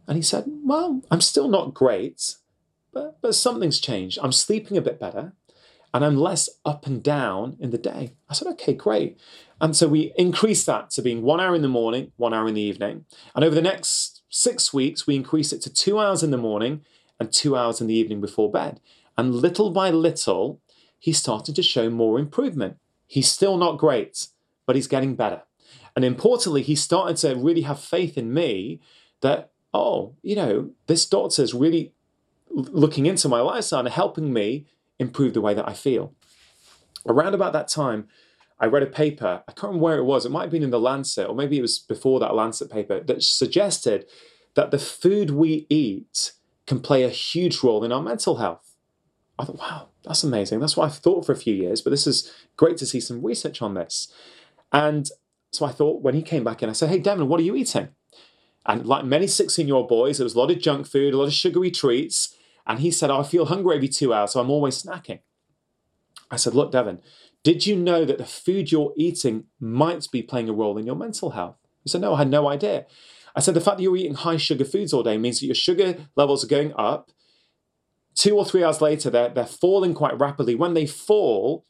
[0.08, 2.36] And he said, Well, I'm still not great,
[2.94, 4.18] but, but something's changed.
[4.22, 5.34] I'm sleeping a bit better
[5.92, 8.14] and I'm less up and down in the day.
[8.30, 9.20] I said, okay, great.
[9.60, 12.54] And so we increased that to being one hour in the morning, one hour in
[12.54, 13.04] the evening.
[13.34, 16.80] And over the next six weeks, we increased it to two hours in the morning
[17.18, 18.80] and two hours in the evening before bed.
[19.16, 20.60] And little by little,
[20.98, 22.76] he started to show more improvement.
[23.06, 24.28] He's still not great,
[24.66, 25.42] but he's getting better.
[25.94, 28.80] And importantly, he started to really have faith in me
[29.20, 31.92] that, oh, you know, this doctor's really
[32.50, 34.66] looking into my lifestyle and helping me
[34.98, 36.14] improve the way that I feel.
[37.06, 38.08] Around about that time,
[38.58, 40.70] I read a paper, I can't remember where it was, it might have been in
[40.70, 44.06] the Lancet, or maybe it was before that Lancet paper, that suggested
[44.54, 46.32] that the food we eat
[46.66, 48.76] can play a huge role in our mental health.
[49.38, 50.60] I thought, wow, that's amazing.
[50.60, 53.24] That's what I've thought for a few years, but this is great to see some
[53.24, 54.12] research on this.
[54.72, 55.08] And
[55.50, 57.56] so I thought when he came back in, I said, hey, Devin, what are you
[57.56, 57.88] eating?
[58.66, 61.18] And like many 16 year old boys, there was a lot of junk food, a
[61.18, 62.34] lot of sugary treats.
[62.66, 65.20] And he said, oh, I feel hungry every two hours, so I'm always snacking.
[66.30, 67.00] I said, Look, Devin,
[67.42, 70.96] did you know that the food you're eating might be playing a role in your
[70.96, 71.56] mental health?
[71.82, 72.86] He said, No, I had no idea.
[73.34, 75.54] I said, The fact that you're eating high sugar foods all day means that your
[75.54, 77.10] sugar levels are going up.
[78.14, 80.54] Two or three hours later, they're, they're falling quite rapidly.
[80.54, 81.64] When they fall,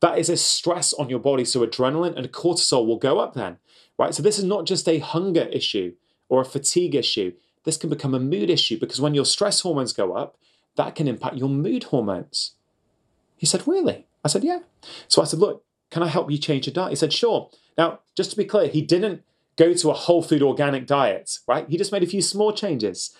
[0.00, 1.44] that is a stress on your body.
[1.44, 3.58] So adrenaline and cortisol will go up then,
[3.98, 4.14] right?
[4.14, 5.94] So this is not just a hunger issue
[6.30, 7.32] or a fatigue issue
[7.64, 10.36] this can become a mood issue because when your stress hormones go up,
[10.76, 12.54] that can impact your mood hormones.
[13.36, 14.06] He said, Really?
[14.24, 14.60] I said, Yeah.
[15.08, 16.90] So I said, Look, can I help you change your diet?
[16.90, 17.50] He said, Sure.
[17.76, 19.22] Now, just to be clear, he didn't
[19.60, 21.68] go to a whole food organic diet, right?
[21.68, 23.14] He just made a few small changes.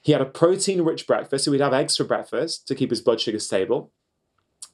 [0.00, 3.02] He had a protein rich breakfast, so he'd have eggs for breakfast to keep his
[3.02, 3.92] blood sugar stable.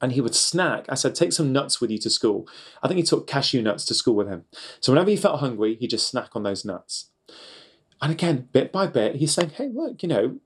[0.00, 0.86] And he would snack.
[0.88, 2.48] I said, take some nuts with you to school.
[2.84, 4.44] I think he took cashew nuts to school with him.
[4.78, 7.10] So whenever he felt hungry, he'd just snack on those nuts.
[8.00, 10.38] And again, bit by bit, he's saying, hey, look, you know,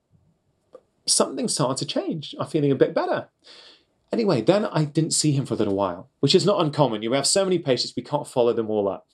[1.05, 2.33] something's starting to change.
[2.39, 3.29] I'm feeling a bit better.
[4.11, 7.03] Anyway, then I didn't see him for a little while, which is not uncommon.
[7.03, 9.05] You have so many patients, we can't follow them all up.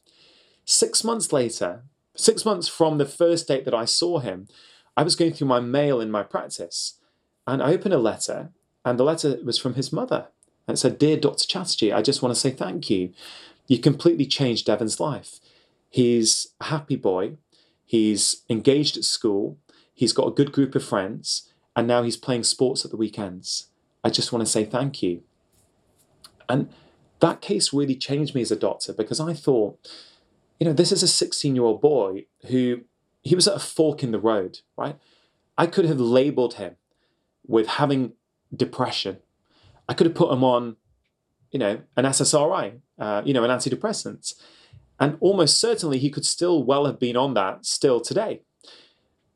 [0.72, 1.82] Six months later,
[2.16, 4.48] six months from the first date that I saw him,
[4.96, 7.00] I was going through my mail in my practice
[7.48, 8.52] and I opened a letter,
[8.86, 10.28] and the letter was from his mother.
[10.68, 11.48] And it said, Dear Dr.
[11.48, 13.14] Chatterjee, I just want to say thank you.
[13.66, 15.40] You completely changed Devin's life.
[15.90, 17.38] He's a happy boy.
[17.84, 19.58] He's engaged at school.
[19.92, 21.52] He's got a good group of friends.
[21.76, 23.70] And now he's playing sports at the weekends.
[24.04, 25.24] I just want to say thank you.
[26.48, 26.70] And
[27.22, 29.80] that case really changed me as a doctor because I thought,
[30.60, 32.82] you know, this is a 16 year old boy who
[33.22, 34.98] he was at a fork in the road, right?
[35.58, 36.76] I could have labeled him
[37.48, 38.14] with having
[38.56, 39.18] depression.
[39.88, 40.78] I could have put him on,
[41.52, 44.36] you know, an SSRI, uh, you know, an antidepressant.
[45.00, 48.42] And almost certainly he could still well have been on that still today.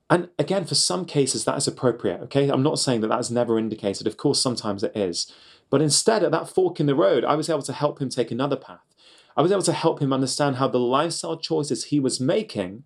[0.10, 2.22] And again, for some cases, that is appropriate.
[2.24, 2.50] Okay.
[2.50, 4.06] I'm not saying that that's never indicated.
[4.06, 5.32] Of course, sometimes it is.
[5.70, 8.30] But instead, at that fork in the road, I was able to help him take
[8.30, 8.93] another path.
[9.36, 12.84] I was able to help him understand how the lifestyle choices he was making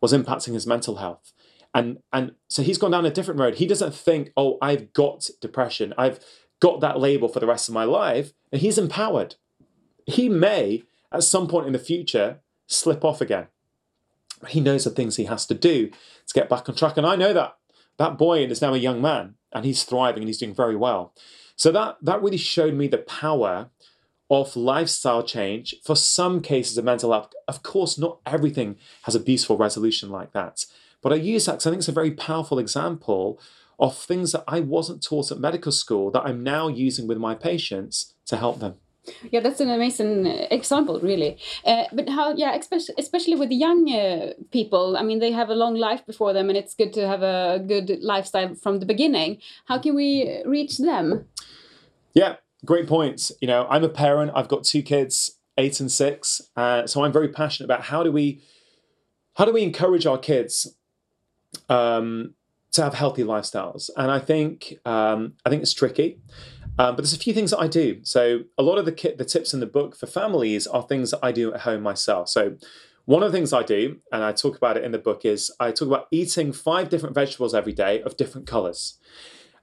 [0.00, 1.32] was impacting his mental health.
[1.74, 3.56] And, and so he's gone down a different road.
[3.56, 5.94] He doesn't think, oh, I've got depression.
[5.98, 6.18] I've
[6.60, 8.32] got that label for the rest of my life.
[8.50, 9.36] And he's empowered.
[10.06, 13.48] He may at some point in the future slip off again.
[14.48, 16.96] He knows the things he has to do to get back on track.
[16.96, 17.56] And I know that
[17.98, 19.34] that boy is now a young man.
[19.52, 21.14] and he's thriving and he's doing very well.
[21.56, 23.70] So that that really showed me the power
[24.30, 27.32] of lifestyle change for some cases of mental health.
[27.46, 30.66] Of course, not everything has a beautiful resolution like that.
[31.02, 33.40] But I use that because I think it's a very powerful example
[33.78, 37.34] of things that I wasn't taught at medical school that I'm now using with my
[37.34, 38.74] patients to help them.
[39.30, 41.38] Yeah, that's an amazing example, really.
[41.64, 45.54] Uh, but how, yeah, especially, especially with young uh, people, I mean, they have a
[45.54, 49.38] long life before them and it's good to have a good lifestyle from the beginning.
[49.66, 51.26] How can we reach them?
[52.12, 53.32] Yeah, great points.
[53.40, 56.40] You know, I'm a parent, I've got two kids, eight and six.
[56.56, 58.42] Uh, so I'm very passionate about how do we
[59.34, 60.74] how do we encourage our kids
[61.68, 62.34] um,
[62.72, 63.90] to have healthy lifestyles?
[63.96, 66.18] And I think um, I think it's tricky.
[66.80, 67.98] Um, but there's a few things that I do.
[68.04, 71.10] So a lot of the kit, the tips in the book for families are things
[71.10, 72.28] that I do at home myself.
[72.28, 72.56] So
[73.04, 75.50] one of the things I do, and I talk about it in the book, is
[75.58, 78.98] I talk about eating five different vegetables every day of different colors.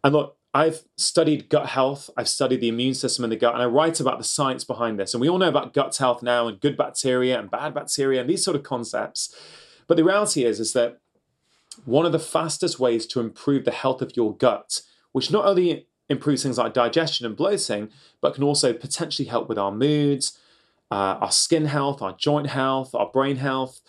[0.04, 3.62] And look, I've studied gut health, I've studied the immune system in the gut, and
[3.62, 5.14] I write about the science behind this.
[5.14, 8.30] And we all know about gut health now and good bacteria and bad bacteria and
[8.30, 9.36] these sort of concepts.
[9.86, 11.02] But the reality is, is that
[11.84, 14.82] one of the fastest ways to improve the health of your gut,
[15.12, 17.90] which not only improves things like digestion and bloating,
[18.22, 20.40] but can also potentially help with our moods,
[20.90, 23.82] uh, our skin health, our joint health, our brain health,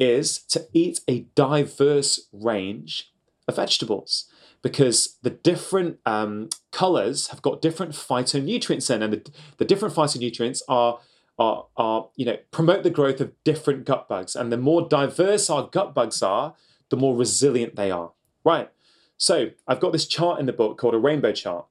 [0.00, 3.12] is to eat a diverse range
[3.46, 4.26] of vegetables
[4.62, 10.60] because the different um, colors have got different phytonutrients in, and the, the different phytonutrients
[10.68, 11.00] are,
[11.38, 14.36] are, are, you know, promote the growth of different gut bugs.
[14.36, 16.54] And the more diverse our gut bugs are,
[16.90, 18.12] the more resilient they are.
[18.44, 18.70] Right.
[19.16, 21.66] So I've got this chart in the book called a rainbow chart,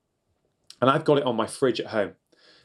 [0.81, 2.13] and I've got it on my fridge at home.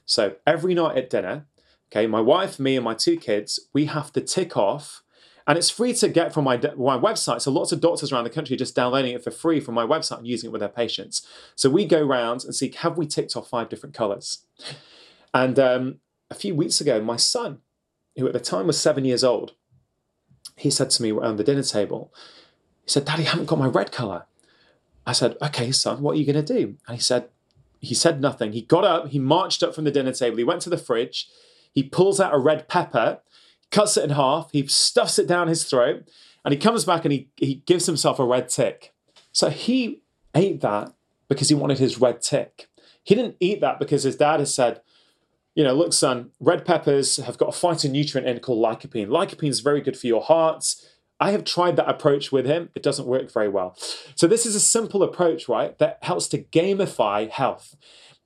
[0.07, 1.47] So every night at dinner,
[1.91, 5.03] okay, my wife, me, and my two kids, we have to tick off,
[5.47, 7.43] and it's free to get from my, my website.
[7.43, 9.85] So lots of doctors around the country are just downloading it for free from my
[9.85, 11.27] website and using it with their patients.
[11.55, 14.47] So we go around and see have we ticked off five different colors.
[15.35, 15.97] And um,
[16.31, 17.59] a few weeks ago, my son,
[18.17, 19.53] who at the time was seven years old,
[20.57, 22.15] he said to me around the dinner table,
[22.85, 24.27] he said, Daddy, I haven't got my red color.
[25.07, 26.77] I said, okay, son, what are you going to do?
[26.87, 27.29] And he said,
[27.81, 28.53] he said nothing.
[28.53, 31.29] He got up, he marched up from the dinner table, he went to the fridge,
[31.73, 33.21] he pulls out a red pepper,
[33.75, 36.09] cuts it in half, he stuffs it down his throat,
[36.45, 38.95] and he comes back and he, he gives himself a red tick.
[39.33, 40.03] So he
[40.35, 40.93] ate that
[41.29, 42.69] because he wanted his red tick.
[43.03, 44.81] He didn't eat that because his dad has said,
[45.55, 49.09] you know, look, son, red peppers have got a phytonutrient in called lycopene.
[49.09, 50.65] Lycopene is very good for your heart.
[51.21, 52.71] I have tried that approach with him.
[52.75, 53.77] It doesn't work very well.
[54.15, 57.77] So, this is a simple approach, right, that helps to gamify health.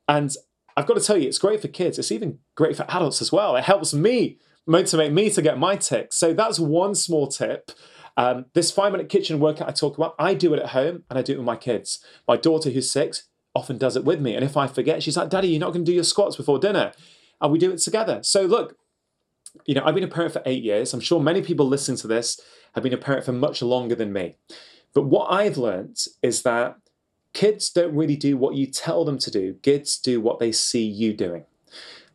[0.08, 0.34] And
[0.76, 1.98] I've got to tell you, it's great for kids.
[1.98, 3.56] It's even great for adults as well.
[3.56, 4.38] It helps me
[4.68, 6.16] motivate me to get my ticks.
[6.16, 7.72] So, that's one small tip.
[8.16, 11.18] Um, this five minute kitchen workout I talk about, I do it at home and
[11.18, 12.04] I do it with my kids.
[12.26, 14.34] My daughter, who's six, often does it with me.
[14.34, 16.58] And if I forget, she's like, Daddy, you're not going to do your squats before
[16.58, 16.92] dinner.
[17.40, 18.20] And we do it together.
[18.22, 18.76] So, look,
[19.66, 20.92] you know, I've been a parent for eight years.
[20.92, 22.40] I'm sure many people listening to this
[22.74, 24.36] have been a parent for much longer than me.
[24.94, 26.76] But what I've learned is that
[27.32, 30.84] kids don't really do what you tell them to do, kids do what they see
[30.84, 31.44] you doing.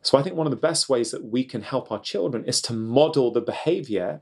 [0.04, 2.60] So I think one of the best ways that we can help our children is
[2.62, 4.20] to model the behavior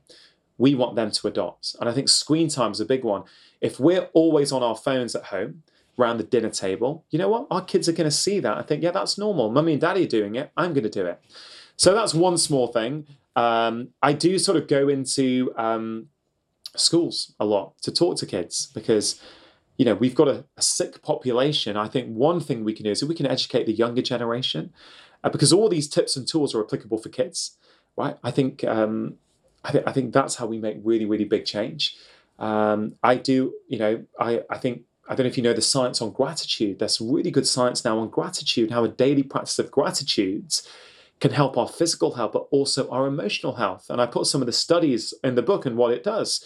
[0.56, 1.74] we want them to adopt.
[1.80, 3.24] And I think screen time is a big one.
[3.60, 5.64] If we're always on our phones at home,
[5.98, 7.46] around the dinner table, you know what?
[7.50, 9.50] Our kids are going to see that and think, yeah, that's normal.
[9.50, 10.50] Mummy and daddy are doing it.
[10.56, 11.20] I'm going to do it.
[11.76, 13.06] So that's one small thing.
[13.34, 16.08] Um, I do sort of go into um,
[16.76, 19.20] schools a lot to talk to kids because
[19.76, 22.90] you know we've got a, a, sick population i think one thing we can do
[22.90, 24.72] is we can educate the younger generation
[25.24, 27.56] uh, because all these tips and tools are applicable for kids
[27.96, 29.14] right i think um,
[29.64, 31.96] I, th- I think that's how we make really really big change
[32.38, 35.62] um, i do you know I, I think i don't know if you know the
[35.62, 39.70] science on gratitude there's really good science now on gratitude how a daily practice of
[39.70, 40.52] gratitude
[41.22, 43.86] can help our physical health, but also our emotional health.
[43.88, 46.44] And I put some of the studies in the book and what it does.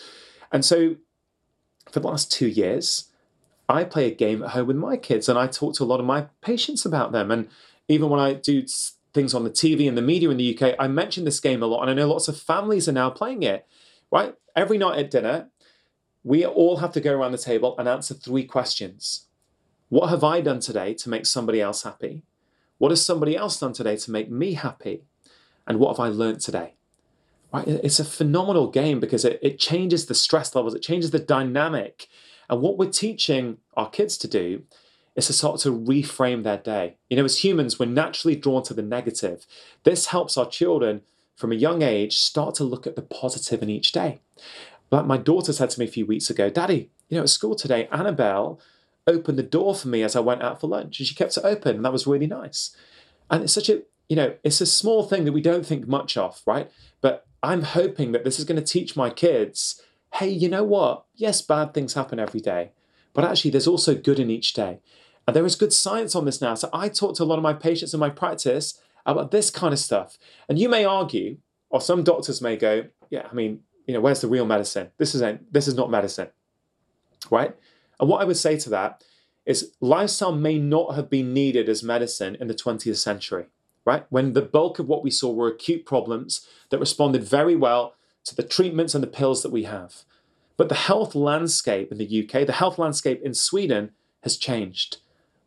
[0.53, 0.97] And so
[1.91, 3.07] for the last two years,
[3.71, 5.99] I play a game at home with my kids and I talk to a lot
[5.99, 7.31] of my patients about them.
[7.31, 7.49] And
[7.89, 8.65] even when I do
[9.15, 11.67] things on the TV and the media in the UK, I mention this game a
[11.67, 11.83] lot.
[11.83, 13.67] And I know lots of families are now playing it,
[14.11, 14.35] right?
[14.55, 15.49] Every night at dinner,
[16.23, 19.27] we all have to go around the table and answer three questions.
[19.89, 22.25] What have I done today to make somebody else happy?
[22.79, 25.05] What has somebody else done today to make me happy?
[25.67, 26.75] And what have I learned today?
[27.53, 27.67] Right?
[27.67, 32.09] It's a phenomenal game because it, it changes the stress levels, it changes the dynamic.
[32.51, 34.65] And what we're teaching our kids to do
[35.17, 36.97] is to start to reframe their day.
[37.09, 39.47] You know, as humans, we're naturally drawn to the negative.
[39.83, 41.03] This helps our children
[41.35, 44.21] from a young age start to look at the positive in each day.
[44.91, 47.55] But my daughter said to me a few weeks ago, Daddy, you know, at school
[47.55, 48.61] today, Annabelle
[49.07, 51.45] opened the door for me as I went out for lunch, and she kept it
[51.45, 52.77] open, and that was really nice.
[53.31, 56.17] And it's such a you know, it's a small thing that we don't think much
[56.17, 56.71] of, right?
[57.01, 59.83] But I'm hoping that this is going to teach my kids
[60.15, 61.05] hey, you know what?
[61.15, 62.71] Yes, bad things happen every day,
[63.13, 64.79] but actually, there's also good in each day.
[65.27, 66.55] And there is good science on this now.
[66.55, 69.73] So I talk to a lot of my patients in my practice about this kind
[69.73, 70.19] of stuff.
[70.49, 71.39] And you may argue,
[71.71, 74.91] or some doctors may go, yeah, I mean, you know, where's the real medicine?
[74.99, 76.29] This isn't this is not medicine.
[77.31, 77.55] Right?
[77.99, 79.05] And what I would say to that
[79.45, 83.47] is lifestyle may not have been needed as medicine in the 20th century
[83.87, 84.05] right?
[84.11, 88.35] When the bulk of what we saw were acute problems that responded very well to
[88.35, 90.03] the treatments and the pills that we have.
[90.59, 94.99] But the health landscape in the UK, the health landscape in Sweden has changed.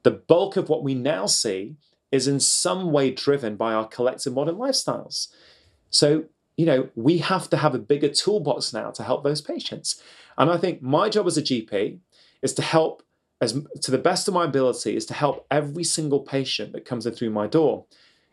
[0.04, 1.76] The bulk of what we now see
[2.12, 5.28] is in some way driven by our collective modern lifestyles.
[5.90, 6.26] So,
[6.58, 10.02] you know, we have to have a bigger toolbox now to help those patients.
[10.38, 12.00] And I think my job as a GP
[12.42, 13.04] is to help
[13.42, 17.06] as to the best of my ability is to help every single patient that comes
[17.06, 17.86] in through my door.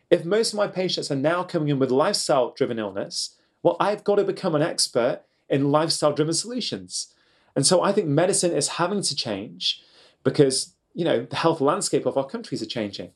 [0.09, 4.03] If most of my patients are now coming in with lifestyle driven illness, well, I've
[4.03, 7.13] got to become an expert in lifestyle driven solutions.
[7.55, 9.81] And so I think medicine is having to change
[10.23, 13.11] because, you know, the health landscape of our countries are changing.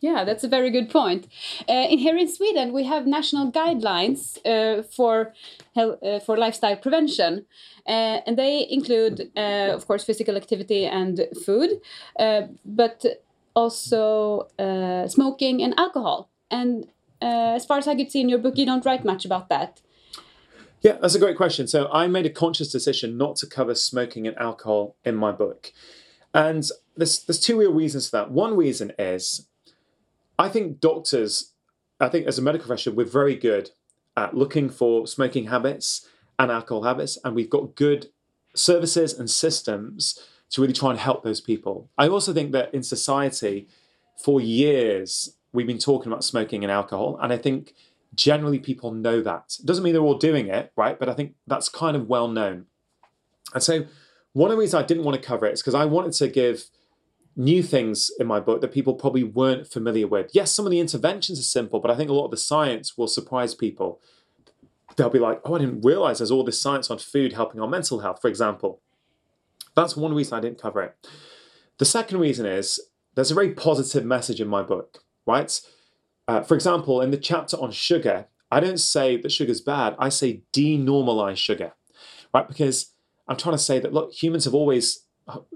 [0.00, 1.26] Yeah, that's a very good point.
[1.66, 5.32] Uh, in here in Sweden, we have national guidelines uh, for
[5.74, 7.46] health, uh, for lifestyle prevention,
[7.88, 11.80] uh, and they include, uh, of course, physical activity and food,
[12.20, 13.06] uh, but
[13.54, 16.28] also uh, smoking and alcohol.
[16.50, 16.84] And
[17.22, 19.48] uh, as far as I could see in your book, you don't write much about
[19.48, 19.80] that.
[20.82, 21.66] Yeah, that's a great question.
[21.66, 25.72] So I made a conscious decision not to cover smoking and alcohol in my book.
[26.36, 28.30] And there's, there's two real reasons for that.
[28.30, 29.48] One reason is
[30.38, 31.52] I think doctors,
[31.98, 33.70] I think as a medical profession, we're very good
[34.18, 36.06] at looking for smoking habits
[36.38, 38.08] and alcohol habits, and we've got good
[38.54, 40.20] services and systems
[40.50, 41.88] to really try and help those people.
[41.96, 43.66] I also think that in society,
[44.22, 47.18] for years, we've been talking about smoking and alcohol.
[47.20, 47.74] And I think
[48.14, 49.56] generally people know that.
[49.58, 50.98] It doesn't mean they're all doing it, right?
[50.98, 52.66] But I think that's kind of well known.
[53.54, 53.86] And so
[54.36, 56.28] one of the reasons I didn't want to cover it is because I wanted to
[56.28, 56.66] give
[57.36, 60.30] new things in my book that people probably weren't familiar with.
[60.34, 62.98] Yes, some of the interventions are simple, but I think a lot of the science
[62.98, 63.98] will surprise people.
[64.94, 67.66] They'll be like, oh, I didn't realize there's all this science on food helping our
[67.66, 68.82] mental health, for example.
[69.74, 71.08] That's one reason I didn't cover it.
[71.78, 72.78] The second reason is
[73.14, 75.58] there's a very positive message in my book, right?
[76.28, 79.96] Uh, for example, in the chapter on sugar, I don't say that sugar's bad.
[79.98, 81.72] I say denormalize sugar,
[82.34, 82.46] right?
[82.46, 82.92] Because
[83.28, 85.06] I'm trying to say that look, humans have always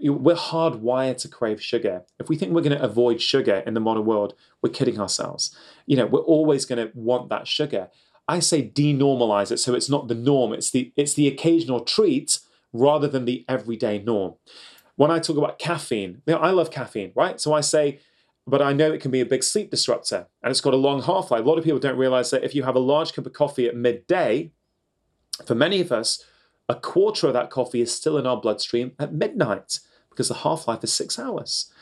[0.02, 2.02] we're hardwired to crave sugar.
[2.18, 5.56] If we think we're going to avoid sugar in the modern world, we're kidding ourselves.
[5.86, 7.88] You know, we're always going to want that sugar.
[8.26, 10.52] I say denormalize it so it's not the norm.
[10.52, 12.40] It's the it's the occasional treat
[12.72, 14.34] rather than the everyday norm.
[14.96, 17.40] When I talk about caffeine, you know, I love caffeine, right?
[17.40, 18.00] So I say,
[18.46, 21.02] but I know it can be a big sleep disruptor and it's got a long
[21.02, 21.44] half life.
[21.44, 23.66] A lot of people don't realize that if you have a large cup of coffee
[23.66, 24.52] at midday,
[25.46, 26.24] for many of us,
[26.70, 30.68] a quarter of that coffee is still in our bloodstream at midnight because the half
[30.68, 31.72] life is six hours.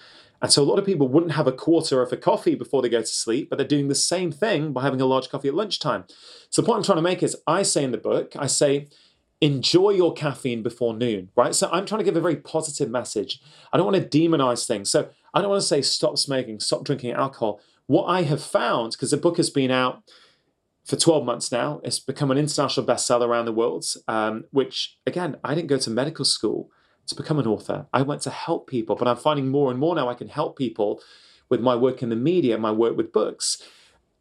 [0.41, 2.89] And so a lot of people wouldn't have a quarter of a coffee before they
[2.89, 5.55] go to sleep, but they're doing the same thing by having a large coffee at
[5.55, 6.05] lunchtime.
[6.49, 8.89] So the point I'm trying to make is I say in the book, I say,
[9.43, 11.55] enjoy your caffeine before noon, right?
[11.55, 13.43] So I'm trying to give a very positive message.
[13.73, 14.91] I don't want to demonize things.
[14.91, 17.61] So I don't want to say stop smoking, stop drinking alcohol.
[17.89, 20.03] What I have found, because the book has been out
[20.89, 25.37] for 12 months now, it's become an international bestseller around the world, um, which again,
[25.45, 26.71] I didn't go to medical school
[27.09, 27.87] to become an author.
[27.93, 30.57] I went to help people, but I'm finding more and more now I can help
[30.57, 31.03] people
[31.51, 33.63] with my work in the media, my work with books.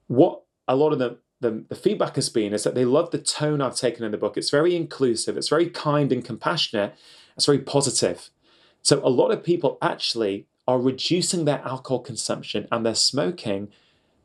[0.07, 3.19] What a lot of the the, the feedback has been is that they love the
[3.19, 4.37] tone I've taken in the book.
[4.37, 6.95] It's very inclusive, it's very kind and compassionate,
[7.35, 8.31] it's very positive.
[8.81, 13.69] So a lot of people actually are reducing their alcohol consumption and their smoking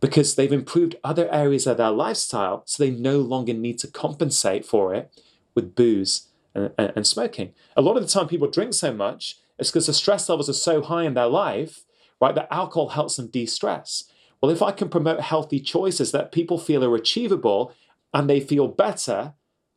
[0.03, 4.67] because they've improved other areas of their lifestyle so they no longer need to compensate
[4.67, 5.23] for it
[5.55, 7.55] with booze and, and, and smoking.
[7.77, 10.55] A lot of the time people drink so much, it's because the stress levels are
[10.55, 11.85] so high in their life,
[12.21, 14.11] right, that alcohol helps them de-stress.
[14.41, 17.73] Well, if I can promote healthy choices that people feel are achievable
[18.13, 19.35] and they feel better,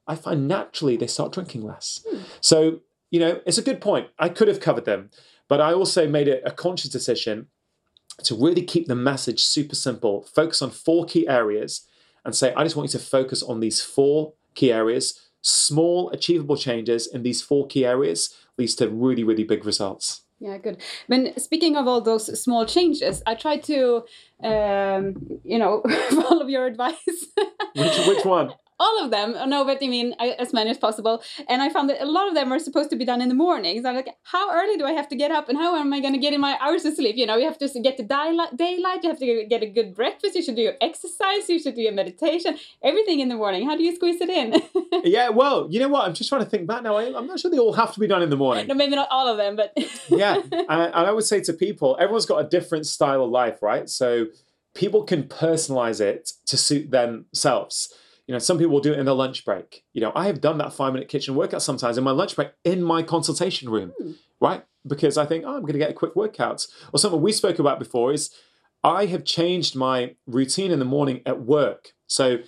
[0.08, 2.04] I find naturally they start drinking less.
[2.10, 2.22] Hmm.
[2.42, 2.80] So,
[3.12, 4.08] you know, it's a good point.
[4.18, 5.12] I could have covered them,
[5.48, 7.48] but I also made it a conscious decision
[8.24, 11.88] to really keep the message super simple, focus on four key areas,
[12.24, 15.22] and say, I just want you to focus on these four key areas.
[15.42, 20.22] Small, achievable changes in these four key areas leads to really, really big results.
[20.40, 20.82] Yeah, good.
[21.08, 24.04] But speaking of all those small changes, I try to,
[24.44, 26.98] um, you know, follow your advice.
[27.76, 28.52] which which one?
[28.80, 29.36] All of them.
[29.50, 31.24] No, but I mean I, as many as possible.
[31.48, 33.36] And I found that a lot of them are supposed to be done in the
[33.36, 33.82] morning.
[33.82, 36.00] So I'm like, how early do I have to get up, and how am I
[36.00, 37.16] going to get in my hours of sleep?
[37.16, 39.04] You know, you have to get the daylight.
[39.04, 40.36] You have to get a good breakfast.
[40.36, 41.50] You should do your exercise.
[41.50, 42.58] You should do your meditation.
[42.84, 43.68] Everything in the morning.
[43.68, 44.62] How do you squeeze it in?
[45.04, 46.06] yeah, well, you know what?
[46.06, 46.96] I'm just trying to think back now.
[46.96, 48.68] I, I'm not sure they all have to be done in the morning.
[48.68, 49.74] no, maybe not all of them, but
[50.10, 53.90] yeah, and I would say to people, everyone's got a different style of life, right?
[53.90, 54.28] So
[54.74, 57.94] people can personalize it to suit themselves.
[58.28, 59.84] You know, some people will do it in their lunch break.
[59.94, 62.50] You know, I have done that five minute kitchen workout sometimes in my lunch break
[62.64, 64.12] in my consultation room, Hmm.
[64.42, 64.64] right?
[64.88, 66.66] Because I think, oh, I'm going to get a quick workout.
[66.94, 68.32] Or something we spoke about before is
[68.84, 71.94] I have changed my routine in the morning at work.
[72.08, 72.40] So,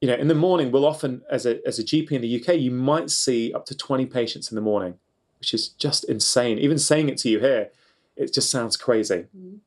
[0.00, 2.56] you know, in the morning, we'll often, as a, as a GP in the UK,
[2.58, 4.94] you might see up to 20 patients in the morning,
[5.38, 6.58] which is just insane.
[6.58, 7.70] Even saying it to you here,
[8.16, 9.26] it just sounds crazy.
[9.36, 9.58] Mm.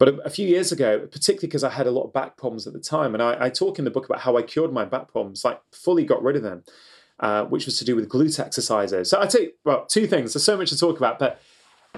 [0.00, 2.72] But a, few years ago, particularly because I had a lot of back problems at
[2.72, 5.12] the time, and I, I talk in the book about how I cured my back
[5.12, 6.64] problems, like fully got rid of them,
[7.20, 9.10] uh, which was to do with glute exercises.
[9.10, 10.32] So I take well two things.
[10.32, 11.42] There's so much to talk about, but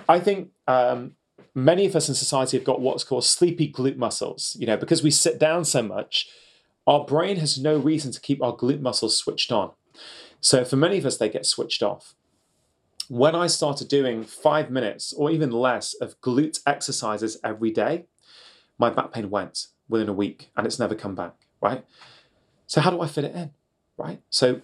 [0.09, 1.13] I think um,
[1.55, 4.57] many of us in society have got what's called sleepy glute muscles.
[4.59, 6.29] You know, because we sit down so much,
[6.89, 9.71] our brain has no reason to keep our glute muscles switched on.
[10.41, 12.17] So for many of us, they get switched off
[13.09, 18.05] when I started doing five minutes or even less of glute exercises every day,
[18.79, 21.85] my back pain went within a week and it's never come back, right?
[22.67, 23.51] So, how do I fit it in,
[23.97, 24.21] right?
[24.31, 24.63] So,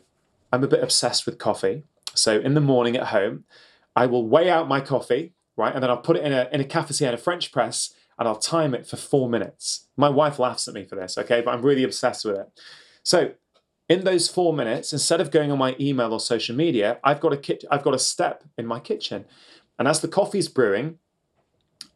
[0.53, 1.85] I'm a bit obsessed with coffee.
[2.15, 3.45] So, in the morning at home,
[3.95, 5.75] I will weigh out my coffee, right?
[5.75, 8.37] And then I'll put it in a, in a cafetiere, a French press, and I'll
[8.37, 9.89] time it for four minutes.
[9.97, 11.41] My wife laughs at me for this, okay?
[11.41, 12.49] But I'm really obsessed with it.
[13.03, 13.33] So,
[13.89, 17.33] in those four minutes, instead of going on my email or social media, I've got
[17.33, 19.25] a kit- I've got a step in my kitchen,
[19.79, 20.99] and as the coffee's brewing,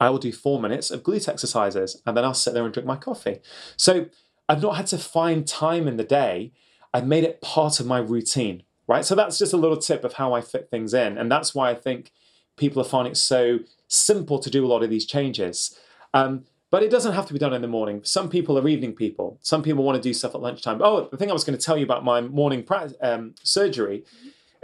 [0.01, 2.87] I will do four minutes of glute exercises, and then I'll sit there and drink
[2.87, 3.41] my coffee.
[3.77, 4.07] So
[4.49, 6.53] I've not had to find time in the day.
[6.95, 9.05] I've made it part of my routine, right?
[9.05, 11.71] So that's just a little tip of how I fit things in, and that's why
[11.71, 12.13] I think
[12.57, 15.79] people are finding it so simple to do a lot of these changes.
[16.15, 18.01] Um, but it doesn't have to be done in the morning.
[18.03, 19.39] Some people are evening people.
[19.43, 20.81] Some people want to do stuff at lunchtime.
[20.83, 22.67] Oh, the thing I was going to tell you about my morning
[23.03, 24.05] um, surgery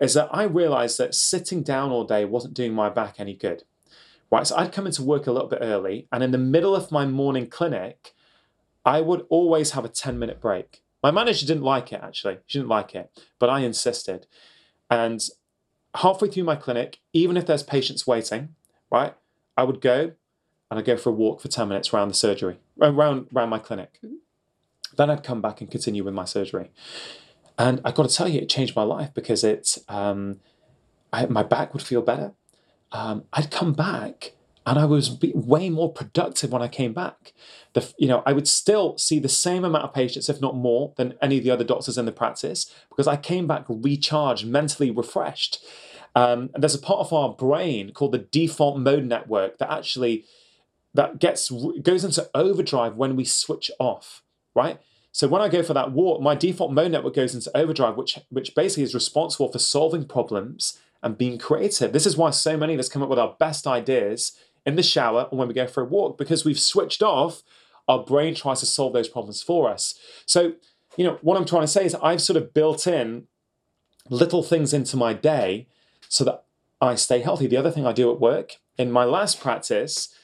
[0.01, 3.65] is that I realized that sitting down all day wasn't doing my back any good.
[4.31, 6.91] Right, so I'd come into work a little bit early, and in the middle of
[6.91, 8.15] my morning clinic,
[8.87, 10.83] I would always have a 10 minute break.
[11.03, 14.27] My manager didn't like it actually, she didn't like it, but I insisted.
[14.91, 15.21] And
[15.95, 18.55] halfway through my clinic, even if there's patients waiting,
[18.91, 19.15] right,
[19.59, 20.13] I would go
[20.71, 23.59] and I'd go for a walk for 10 minutes around the surgery, around, around my
[23.59, 23.99] clinic.
[24.05, 24.17] Mhm.
[24.97, 26.71] Then I'd come back and continue with my surgery.
[27.59, 30.41] And I've got to tell you, it changed my life because it, um,
[31.13, 32.33] I, my back would feel better.
[32.93, 34.33] Um, I'd come back
[34.67, 37.33] and I was way more productive when I came back.
[37.73, 40.93] The, you know, I would still see the same amount of patients, if not more,
[40.97, 44.91] than any of the other doctors in the practice because I came back recharged, mentally
[44.91, 45.65] refreshed.
[46.15, 50.25] Um, and there's a part of our brain called the default mode network that actually
[50.95, 51.51] that gets
[51.83, 54.23] goes into overdrive when we switch off,
[54.55, 54.81] right?
[55.13, 58.19] So when I go for that walk, my default mode network goes into overdrive, which
[58.31, 61.93] which basically is responsible for solving problems and being creative.
[61.93, 64.33] This is why so many of us come up with our best ideas
[64.67, 67.43] in the shower and when we go for a walk because we've switched off.
[67.87, 69.99] Our brain tries to solve those problems for us.
[70.27, 70.53] So
[70.97, 73.29] you know what I'm trying to say is I've sort of built in
[74.11, 75.69] little things into my day
[76.09, 76.45] so that
[76.81, 77.47] I stay healthy.
[77.47, 80.15] The other thing I do at work in my last practice.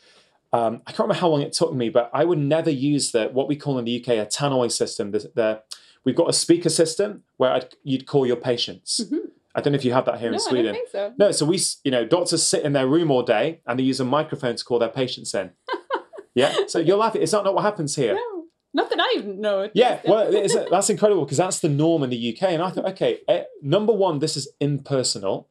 [0.54, 3.26] Um, I can't remember how long it took me, but I would never use the
[3.26, 5.10] what we call in the UK a tannoy system.
[5.10, 5.62] The, the
[6.04, 9.00] we've got a speaker system where I'd, you'd call your patients.
[9.04, 9.30] Mhm.
[9.56, 10.64] I don't know if you have that here no, in I Sweden.
[10.66, 11.12] don't think so.
[11.18, 13.98] No, so we, you know, doctors sit in their room all day and they use
[13.98, 15.50] a microphone to call their patients in.
[16.34, 17.22] yeah, so you're laughing.
[17.22, 18.14] Is that not what happens here?
[18.14, 18.44] No,
[18.74, 19.70] not that I know.
[19.74, 22.50] Yeah, well, it's, that's incredible because that's the norm in the UK.
[22.50, 25.48] And I thought, okay, eh, number one, this is impersonal.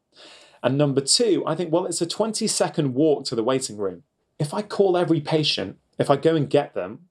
[0.62, 4.04] And number two, I think, well, it's a 20 second walk to the waiting room.
[4.44, 7.08] If I call every patient, if I go and get them,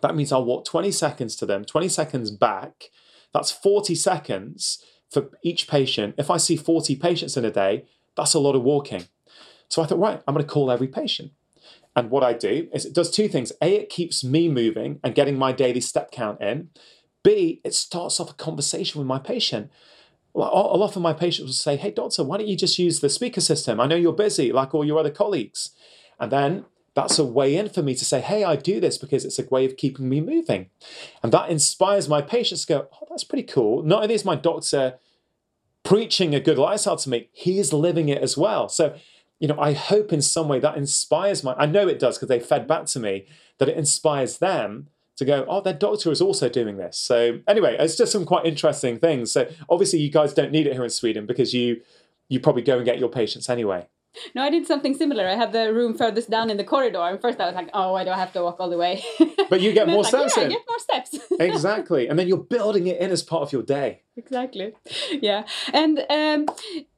[0.00, 2.90] that means I'll walk 20 seconds to them, 20 seconds back.
[3.32, 6.16] That's 40 seconds for each patient.
[6.18, 7.84] If I see 40 patients in a day,
[8.16, 9.04] that's a lot of walking.
[9.68, 11.30] So I thought, right, I'm going to call every patient.
[11.94, 13.52] And what I do is it does two things.
[13.62, 16.70] A, it keeps me moving and getting my daily step count in.
[17.22, 19.70] B, it starts off a conversation with my patient.
[20.34, 22.98] Well, a lot of my patients will say, Hey, doctor, why don't you just use
[22.98, 23.78] the speaker system?
[23.78, 25.70] I know you're busy, like all your other colleagues.
[26.22, 26.64] And then
[26.94, 29.46] that's a way in for me to say, Hey, I do this because it's a
[29.50, 30.70] way of keeping me moving.
[31.22, 33.82] And that inspires my patients to go, Oh, that's pretty cool.
[33.82, 34.98] Not only is my doctor
[35.82, 38.68] preaching a good lifestyle to me, he's living it as well.
[38.68, 38.94] So,
[39.40, 42.28] you know, I hope in some way that inspires my, I know it does because
[42.28, 43.26] they fed back to me
[43.58, 46.96] that it inspires them to go, oh, their doctor is also doing this.
[46.96, 49.32] So anyway, it's just some quite interesting things.
[49.32, 51.80] So obviously you guys don't need it here in Sweden because you
[52.28, 53.88] you probably go and get your patients anyway.
[54.34, 55.26] No, I did something similar.
[55.26, 57.92] I had the room furthest down in the corridor, and first I was like, "Oh,
[57.92, 59.02] why do I have to walk all the way?"
[59.48, 61.18] But you get more like, steps yeah, I get more steps.
[61.40, 64.02] exactly, and then you're building it in as part of your day.
[64.16, 64.72] Exactly.
[65.20, 65.44] Yeah.
[65.72, 66.46] And um,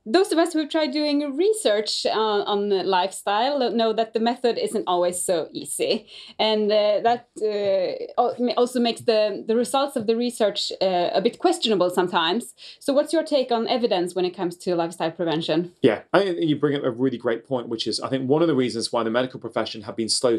[0.07, 4.59] those of us who've tried doing research uh, on the lifestyle know that the method
[4.59, 6.07] isn't always so easy.
[6.39, 8.23] And uh, that uh,
[8.57, 12.55] also makes the, the results of the research uh, a bit questionable sometimes.
[12.81, 15.73] So what's your take on evidence when it comes to lifestyle prevention?
[15.83, 18.43] Yeah, I think you bring up a really great point, which is I think one
[18.43, 20.39] of the reasons why the medical profession have been slow,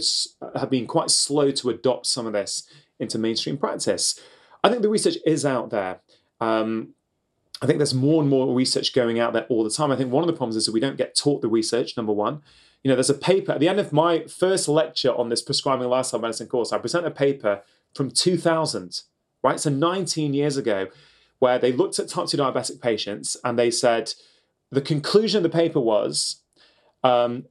[0.55, 2.67] have been quite slow to adopt some of this
[2.99, 4.19] into mainstream practice.
[4.63, 6.01] I think the research is out there.
[6.39, 6.93] Um,
[7.61, 9.91] I think there's more and more research going out there all the time.
[9.91, 11.95] I think one of the problems is that we don't get taught the research.
[11.95, 12.41] Number one,
[12.83, 15.87] you know, there's a paper at the end of my first lecture on this prescribing
[15.87, 16.73] lifestyle medicine course.
[16.73, 17.61] I present a paper
[17.93, 19.01] from 2000,
[19.41, 19.59] right?
[19.59, 20.87] So 19 years ago,
[21.39, 24.13] where they looked at type 2 diabetic patients and they said
[24.71, 26.41] the conclusion of the paper was
[27.03, 27.45] um,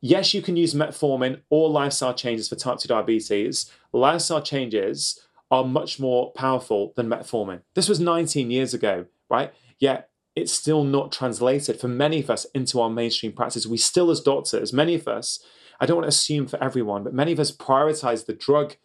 [0.00, 3.70] yes, you can use metformin or lifestyle changes for type 2 diabetes.
[3.92, 7.62] Lifestyle changes are much more powerful than metformin.
[7.74, 9.52] This was 19 years ago, right?
[9.78, 13.66] Yet it's still not translated for many of us into our mainstream practice.
[13.66, 15.42] We still, as doctors, many of us,
[15.80, 18.76] I don't want to assume for everyone, but many of us prioritize the drug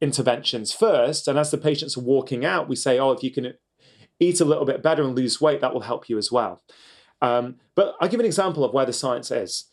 [0.00, 1.28] interventions first.
[1.28, 3.54] And as the patients are walking out, we say, oh, if you can
[4.18, 6.62] eat a little bit better and lose weight, that will help you as well.
[7.20, 9.64] Um, but I'll give an example of where the science is.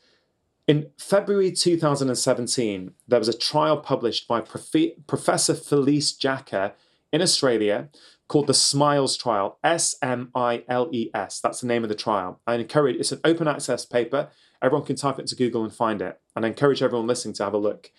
[0.66, 6.74] In February 2017, there was a trial published by Profe- Professor Felice Jacka
[7.12, 7.90] in Australia
[8.30, 11.42] called the SMILES trial, S M I L E S.
[11.42, 12.40] That's the name of the trial.
[12.48, 14.30] I encourage, it's an open access paper.
[14.62, 16.22] Everyone can type it into Google and find it.
[16.34, 17.92] And I encourage everyone listening to have a look.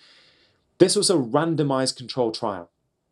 [0.79, 2.71] This was a randomized control trial.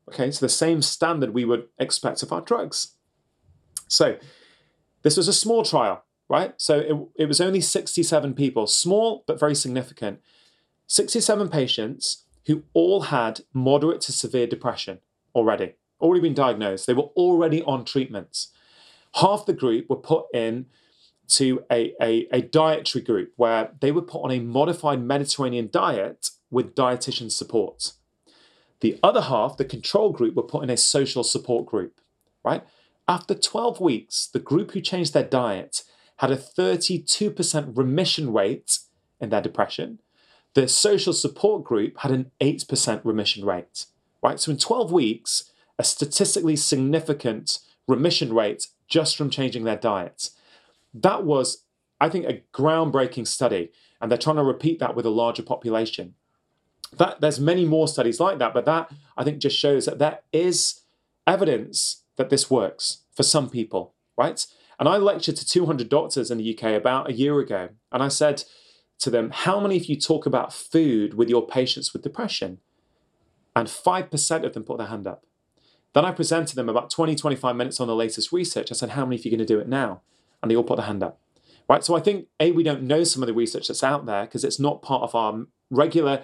[0.09, 2.96] Okay, so the same standard we would expect of our drugs.
[3.86, 4.16] So
[5.03, 6.55] this was a small trial, right?
[6.57, 10.18] So it, it was only 67 people, small but very significant.
[10.87, 15.01] 67 patients who all had moderate to severe depression
[15.35, 16.87] already, already been diagnosed.
[16.87, 18.49] They were already on treatments.
[19.16, 20.66] Half the group were put in
[21.28, 26.30] to a, a, a dietary group where they were put on a modified Mediterranean diet
[26.51, 27.93] with dietitian support.
[28.80, 32.01] The other half, the control group, were put in a social support group,
[32.43, 32.64] right?
[33.07, 35.83] After 12 weeks, the group who changed their diet
[36.23, 38.79] had a 32% remission rate
[39.20, 39.99] in their depression.
[40.55, 43.87] The social support group had an 8% remission rate,
[44.23, 44.39] right?
[44.39, 45.51] So in 12 weeks,
[45.81, 47.59] a statistically significant
[47.89, 50.31] remission rate just from changing their diet.
[50.95, 51.64] That was,
[52.01, 56.14] I think, a groundbreaking study, and they're trying to repeat that with a larger population.
[56.97, 60.20] That there's many more studies like that, but that I think just shows that there
[60.33, 60.83] is
[61.27, 64.47] evidence that this works for some people, right?
[64.79, 68.09] And I lectured to 200 doctors in the UK about a year ago, and I
[68.09, 68.45] said
[69.01, 72.59] to them, How many of you talk about food with your patients with depression?
[73.55, 75.27] And 5% of them put their hand up.
[75.95, 78.73] Then I presented them about 20, 25 minutes on the latest research.
[78.73, 80.03] I said, How many of you are going to do it now?
[80.43, 81.20] And they all put their hand up.
[81.68, 81.85] Right.
[81.85, 84.45] So I think, A, we don't know some of the research that's out there because
[84.45, 86.23] it's not part of our regular,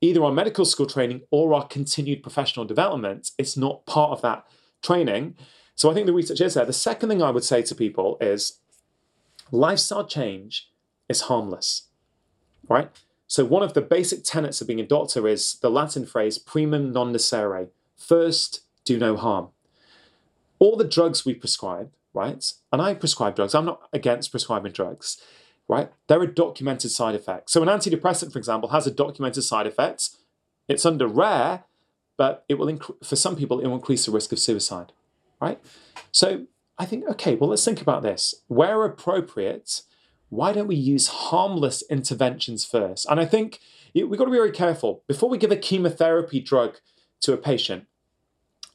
[0.00, 3.30] either our medical school training or our continued professional development.
[3.38, 4.46] It's not part of that
[4.82, 5.36] training.
[5.78, 6.64] So I think the research is there.
[6.64, 8.58] The second thing I would say to people is
[9.52, 10.72] lifestyle change
[11.08, 11.84] is harmless.
[12.68, 12.90] Right?
[13.28, 16.92] So one of the basic tenets of being a doctor is the Latin phrase primum
[16.92, 17.68] non nocere.
[17.96, 19.50] First, do no harm.
[20.58, 22.44] All the drugs we prescribe, right?
[22.72, 23.54] And I prescribe drugs.
[23.54, 25.22] I'm not against prescribing drugs,
[25.68, 25.92] right?
[26.08, 27.52] There are documented side effects.
[27.52, 30.10] So an antidepressant, for example, has a documented side effect.
[30.66, 31.62] It's under rare,
[32.16, 34.92] but it will inc- for some people it will increase the risk of suicide,
[35.40, 35.60] right?
[36.12, 36.46] So
[36.78, 38.34] I think okay, well let's think about this.
[38.48, 39.82] Where appropriate,
[40.28, 43.06] why don't we use harmless interventions first?
[43.10, 43.60] And I think
[43.94, 46.76] we've got to be very careful before we give a chemotherapy drug
[47.20, 47.86] to a patient,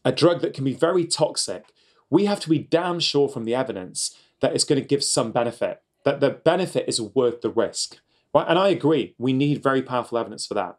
[0.03, 1.71] a drug that can be very toxic.
[2.09, 5.31] We have to be damn sure from the evidence that it's going to give some
[5.31, 7.99] benefit, that the benefit is worth the risk.
[8.33, 8.45] Right?
[8.47, 10.77] And I agree, we need very powerful evidence for that.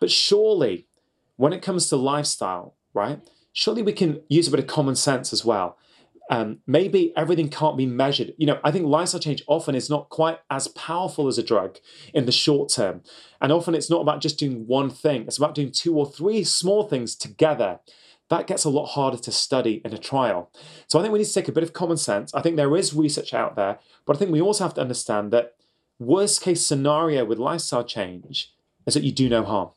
[0.00, 0.86] But surely,
[1.36, 3.20] when it comes to lifestyle, right,
[3.52, 5.78] surely we can use a bit of common sense as well.
[6.30, 8.32] Um, maybe everything can't be measured.
[8.38, 11.78] You know, I think lifestyle change often is not quite as powerful as a drug
[12.14, 13.02] in the short term.
[13.40, 16.44] And often it's not about just doing one thing, it's about doing two or three
[16.44, 17.80] small things together.
[18.30, 20.50] That gets a lot harder to study in a trial.
[20.86, 22.32] So I think we need to take a bit of common sense.
[22.32, 25.32] I think there is research out there, but I think we also have to understand
[25.32, 25.56] that
[25.98, 28.54] worst case scenario with lifestyle change
[28.86, 29.70] is that you do no harm.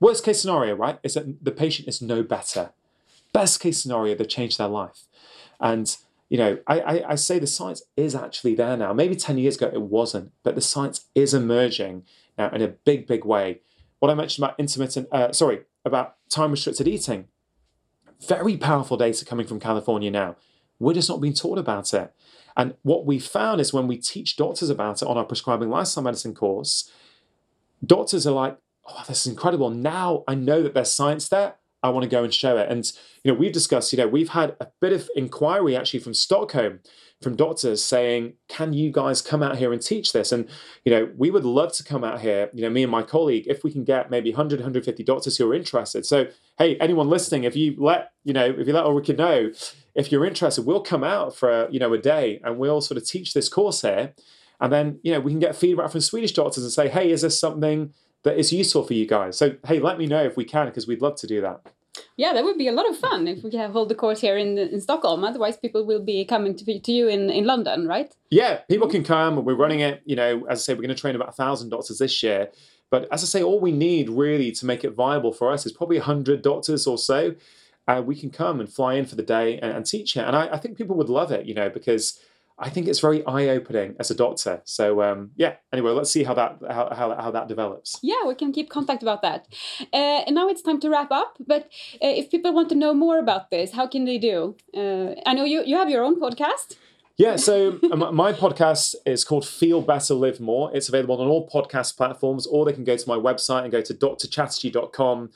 [0.00, 2.70] Worst case scenario, right, is that the patient is no better.
[3.32, 5.04] Best case scenario, they've changed their life.
[5.60, 5.96] And
[6.28, 8.92] you know, I, I, I, say the science is actually there now.
[8.92, 12.04] Maybe 10 years ago it wasn't, but the science is emerging
[12.36, 13.60] now in a big, big way.
[13.98, 17.28] What I mentioned about intermittent, uh, sorry, about time restricted eating,
[18.26, 20.36] very powerful data coming from California now.
[20.78, 22.12] We're just not being taught about it.
[22.56, 26.04] And what we found is when we teach doctors about it on our prescribing lifestyle
[26.04, 26.90] medicine course,
[27.84, 29.70] doctors are like, oh, this is incredible.
[29.70, 31.54] Now I know that there's science there.
[31.82, 32.70] I want to go and show it.
[32.70, 32.84] And
[33.22, 36.80] you know, we've discussed, you know, we've had a bit of inquiry actually from Stockholm,
[37.22, 40.32] from doctors saying, can you guys come out here and teach this?
[40.32, 40.48] And
[40.84, 43.44] you know, we would love to come out here, you know, me and my colleague,
[43.46, 46.04] if we can get maybe 100, 150 doctors who are interested.
[46.06, 46.26] So,
[46.58, 49.52] hey, anyone listening, if you let, you know, if you let Ulrika know,
[49.94, 53.06] if you're interested, we'll come out for, you know, a day and we'll sort of
[53.06, 54.14] teach this course here.
[54.60, 57.22] And then, you know, we can get feedback from Swedish doctors and say, hey, is
[57.22, 57.94] this something
[58.24, 59.38] that is useful for you guys.
[59.38, 61.60] So hey, let me know if we can because we'd love to do that.
[62.16, 64.36] Yeah, that would be a lot of fun if we can hold the course here
[64.36, 65.24] in, in Stockholm.
[65.24, 68.14] Otherwise, people will be coming to, to you in, in London, right?
[68.30, 69.44] Yeah, people can come.
[69.44, 70.02] We're running it.
[70.04, 72.50] You know, as I say, we're going to train about a thousand doctors this year.
[72.90, 75.72] But as I say, all we need really to make it viable for us is
[75.72, 77.34] probably hundred doctors or so.
[77.86, 80.20] Uh, we can come and fly in for the day and, and teach it.
[80.20, 82.20] And I, I think people would love it, you know, because
[82.58, 84.60] I think it's very eye opening as a doctor.
[84.64, 85.56] So um, yeah.
[85.72, 87.98] Anyway, let's see how that how, how, how that develops.
[88.02, 89.46] Yeah, we can keep contact about that.
[89.92, 91.36] Uh, and now it's time to wrap up.
[91.46, 91.64] But
[92.02, 94.56] uh, if people want to know more about this, how can they do?
[94.76, 96.76] Uh, I know you you have your own podcast.
[97.16, 100.70] Yeah, so my podcast is called Feel Better, Live More.
[100.72, 103.82] It's available on all podcast platforms, or they can go to my website and go
[103.82, 105.30] to drchatterjee.com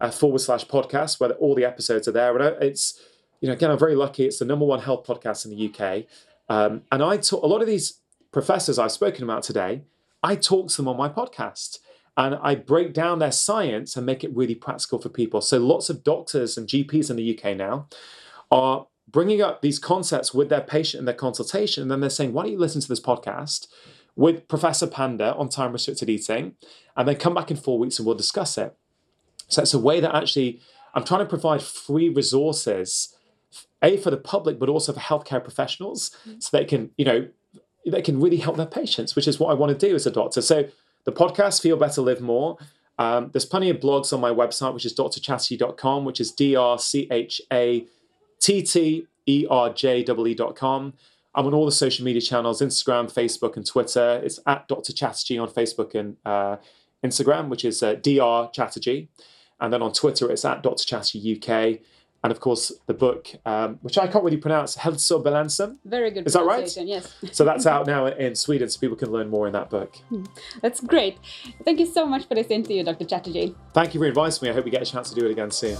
[0.00, 2.36] uh, forward slash podcast, where all the episodes are there.
[2.38, 3.00] And it's,
[3.40, 4.26] you know, again, I'm very lucky.
[4.26, 6.04] It's the number one health podcast in the UK.
[6.48, 8.00] Um, and I talk a lot of these
[8.32, 9.82] professors I've spoken about today.
[10.22, 11.78] I talk to them on my podcast
[12.16, 15.40] and I break down their science and make it really practical for people.
[15.40, 17.88] So lots of doctors and GPs in the UK now
[18.50, 22.32] are bringing up these concepts with their patient in their consultation, and then they're saying,
[22.32, 23.66] "Why don't you listen to this podcast
[24.16, 26.56] with Professor Panda on time restricted eating,
[26.96, 28.76] and then come back in four weeks and we'll discuss it."
[29.48, 30.60] So it's a way that actually
[30.94, 33.13] I'm trying to provide free resources
[33.82, 36.40] a for the public, but also for healthcare professionals, mm-hmm.
[36.40, 37.28] so they can, you know,
[37.86, 40.10] they can really help their patients, which is what I want to do as a
[40.10, 40.40] doctor.
[40.40, 40.68] So
[41.04, 42.56] the podcast, Feel Better, Live More.
[42.98, 46.78] Um, there's plenty of blogs on my website, which is drchatterjee.com, which is D R
[46.78, 47.86] C H A
[48.40, 50.94] T T E R J E E.com.
[51.34, 54.20] I'm on all the social media channels Instagram, Facebook, and Twitter.
[54.24, 54.92] It's at Dr.
[54.92, 56.56] Chatterjee on Facebook and uh,
[57.04, 58.50] Instagram, which is uh, Dr.
[58.52, 59.08] Chatterjee.
[59.60, 60.84] And then on Twitter, it's at Dr.
[60.84, 61.80] Chatterjee UK
[62.24, 65.76] and of course the book, um, which I can't really pronounce, Hälsobalansem.
[65.84, 66.26] Very good.
[66.26, 66.76] Is that right?
[66.78, 67.14] Yes.
[67.32, 69.94] so that's out now in Sweden, so people can learn more in that book.
[70.14, 70.24] Hmm.
[70.60, 71.16] That's great.
[71.64, 73.04] Thank you so much for this interview, Dr.
[73.04, 73.54] Chatterjee.
[73.72, 74.50] Thank you for inviting me.
[74.50, 75.76] I hope we get a chance to do it again soon.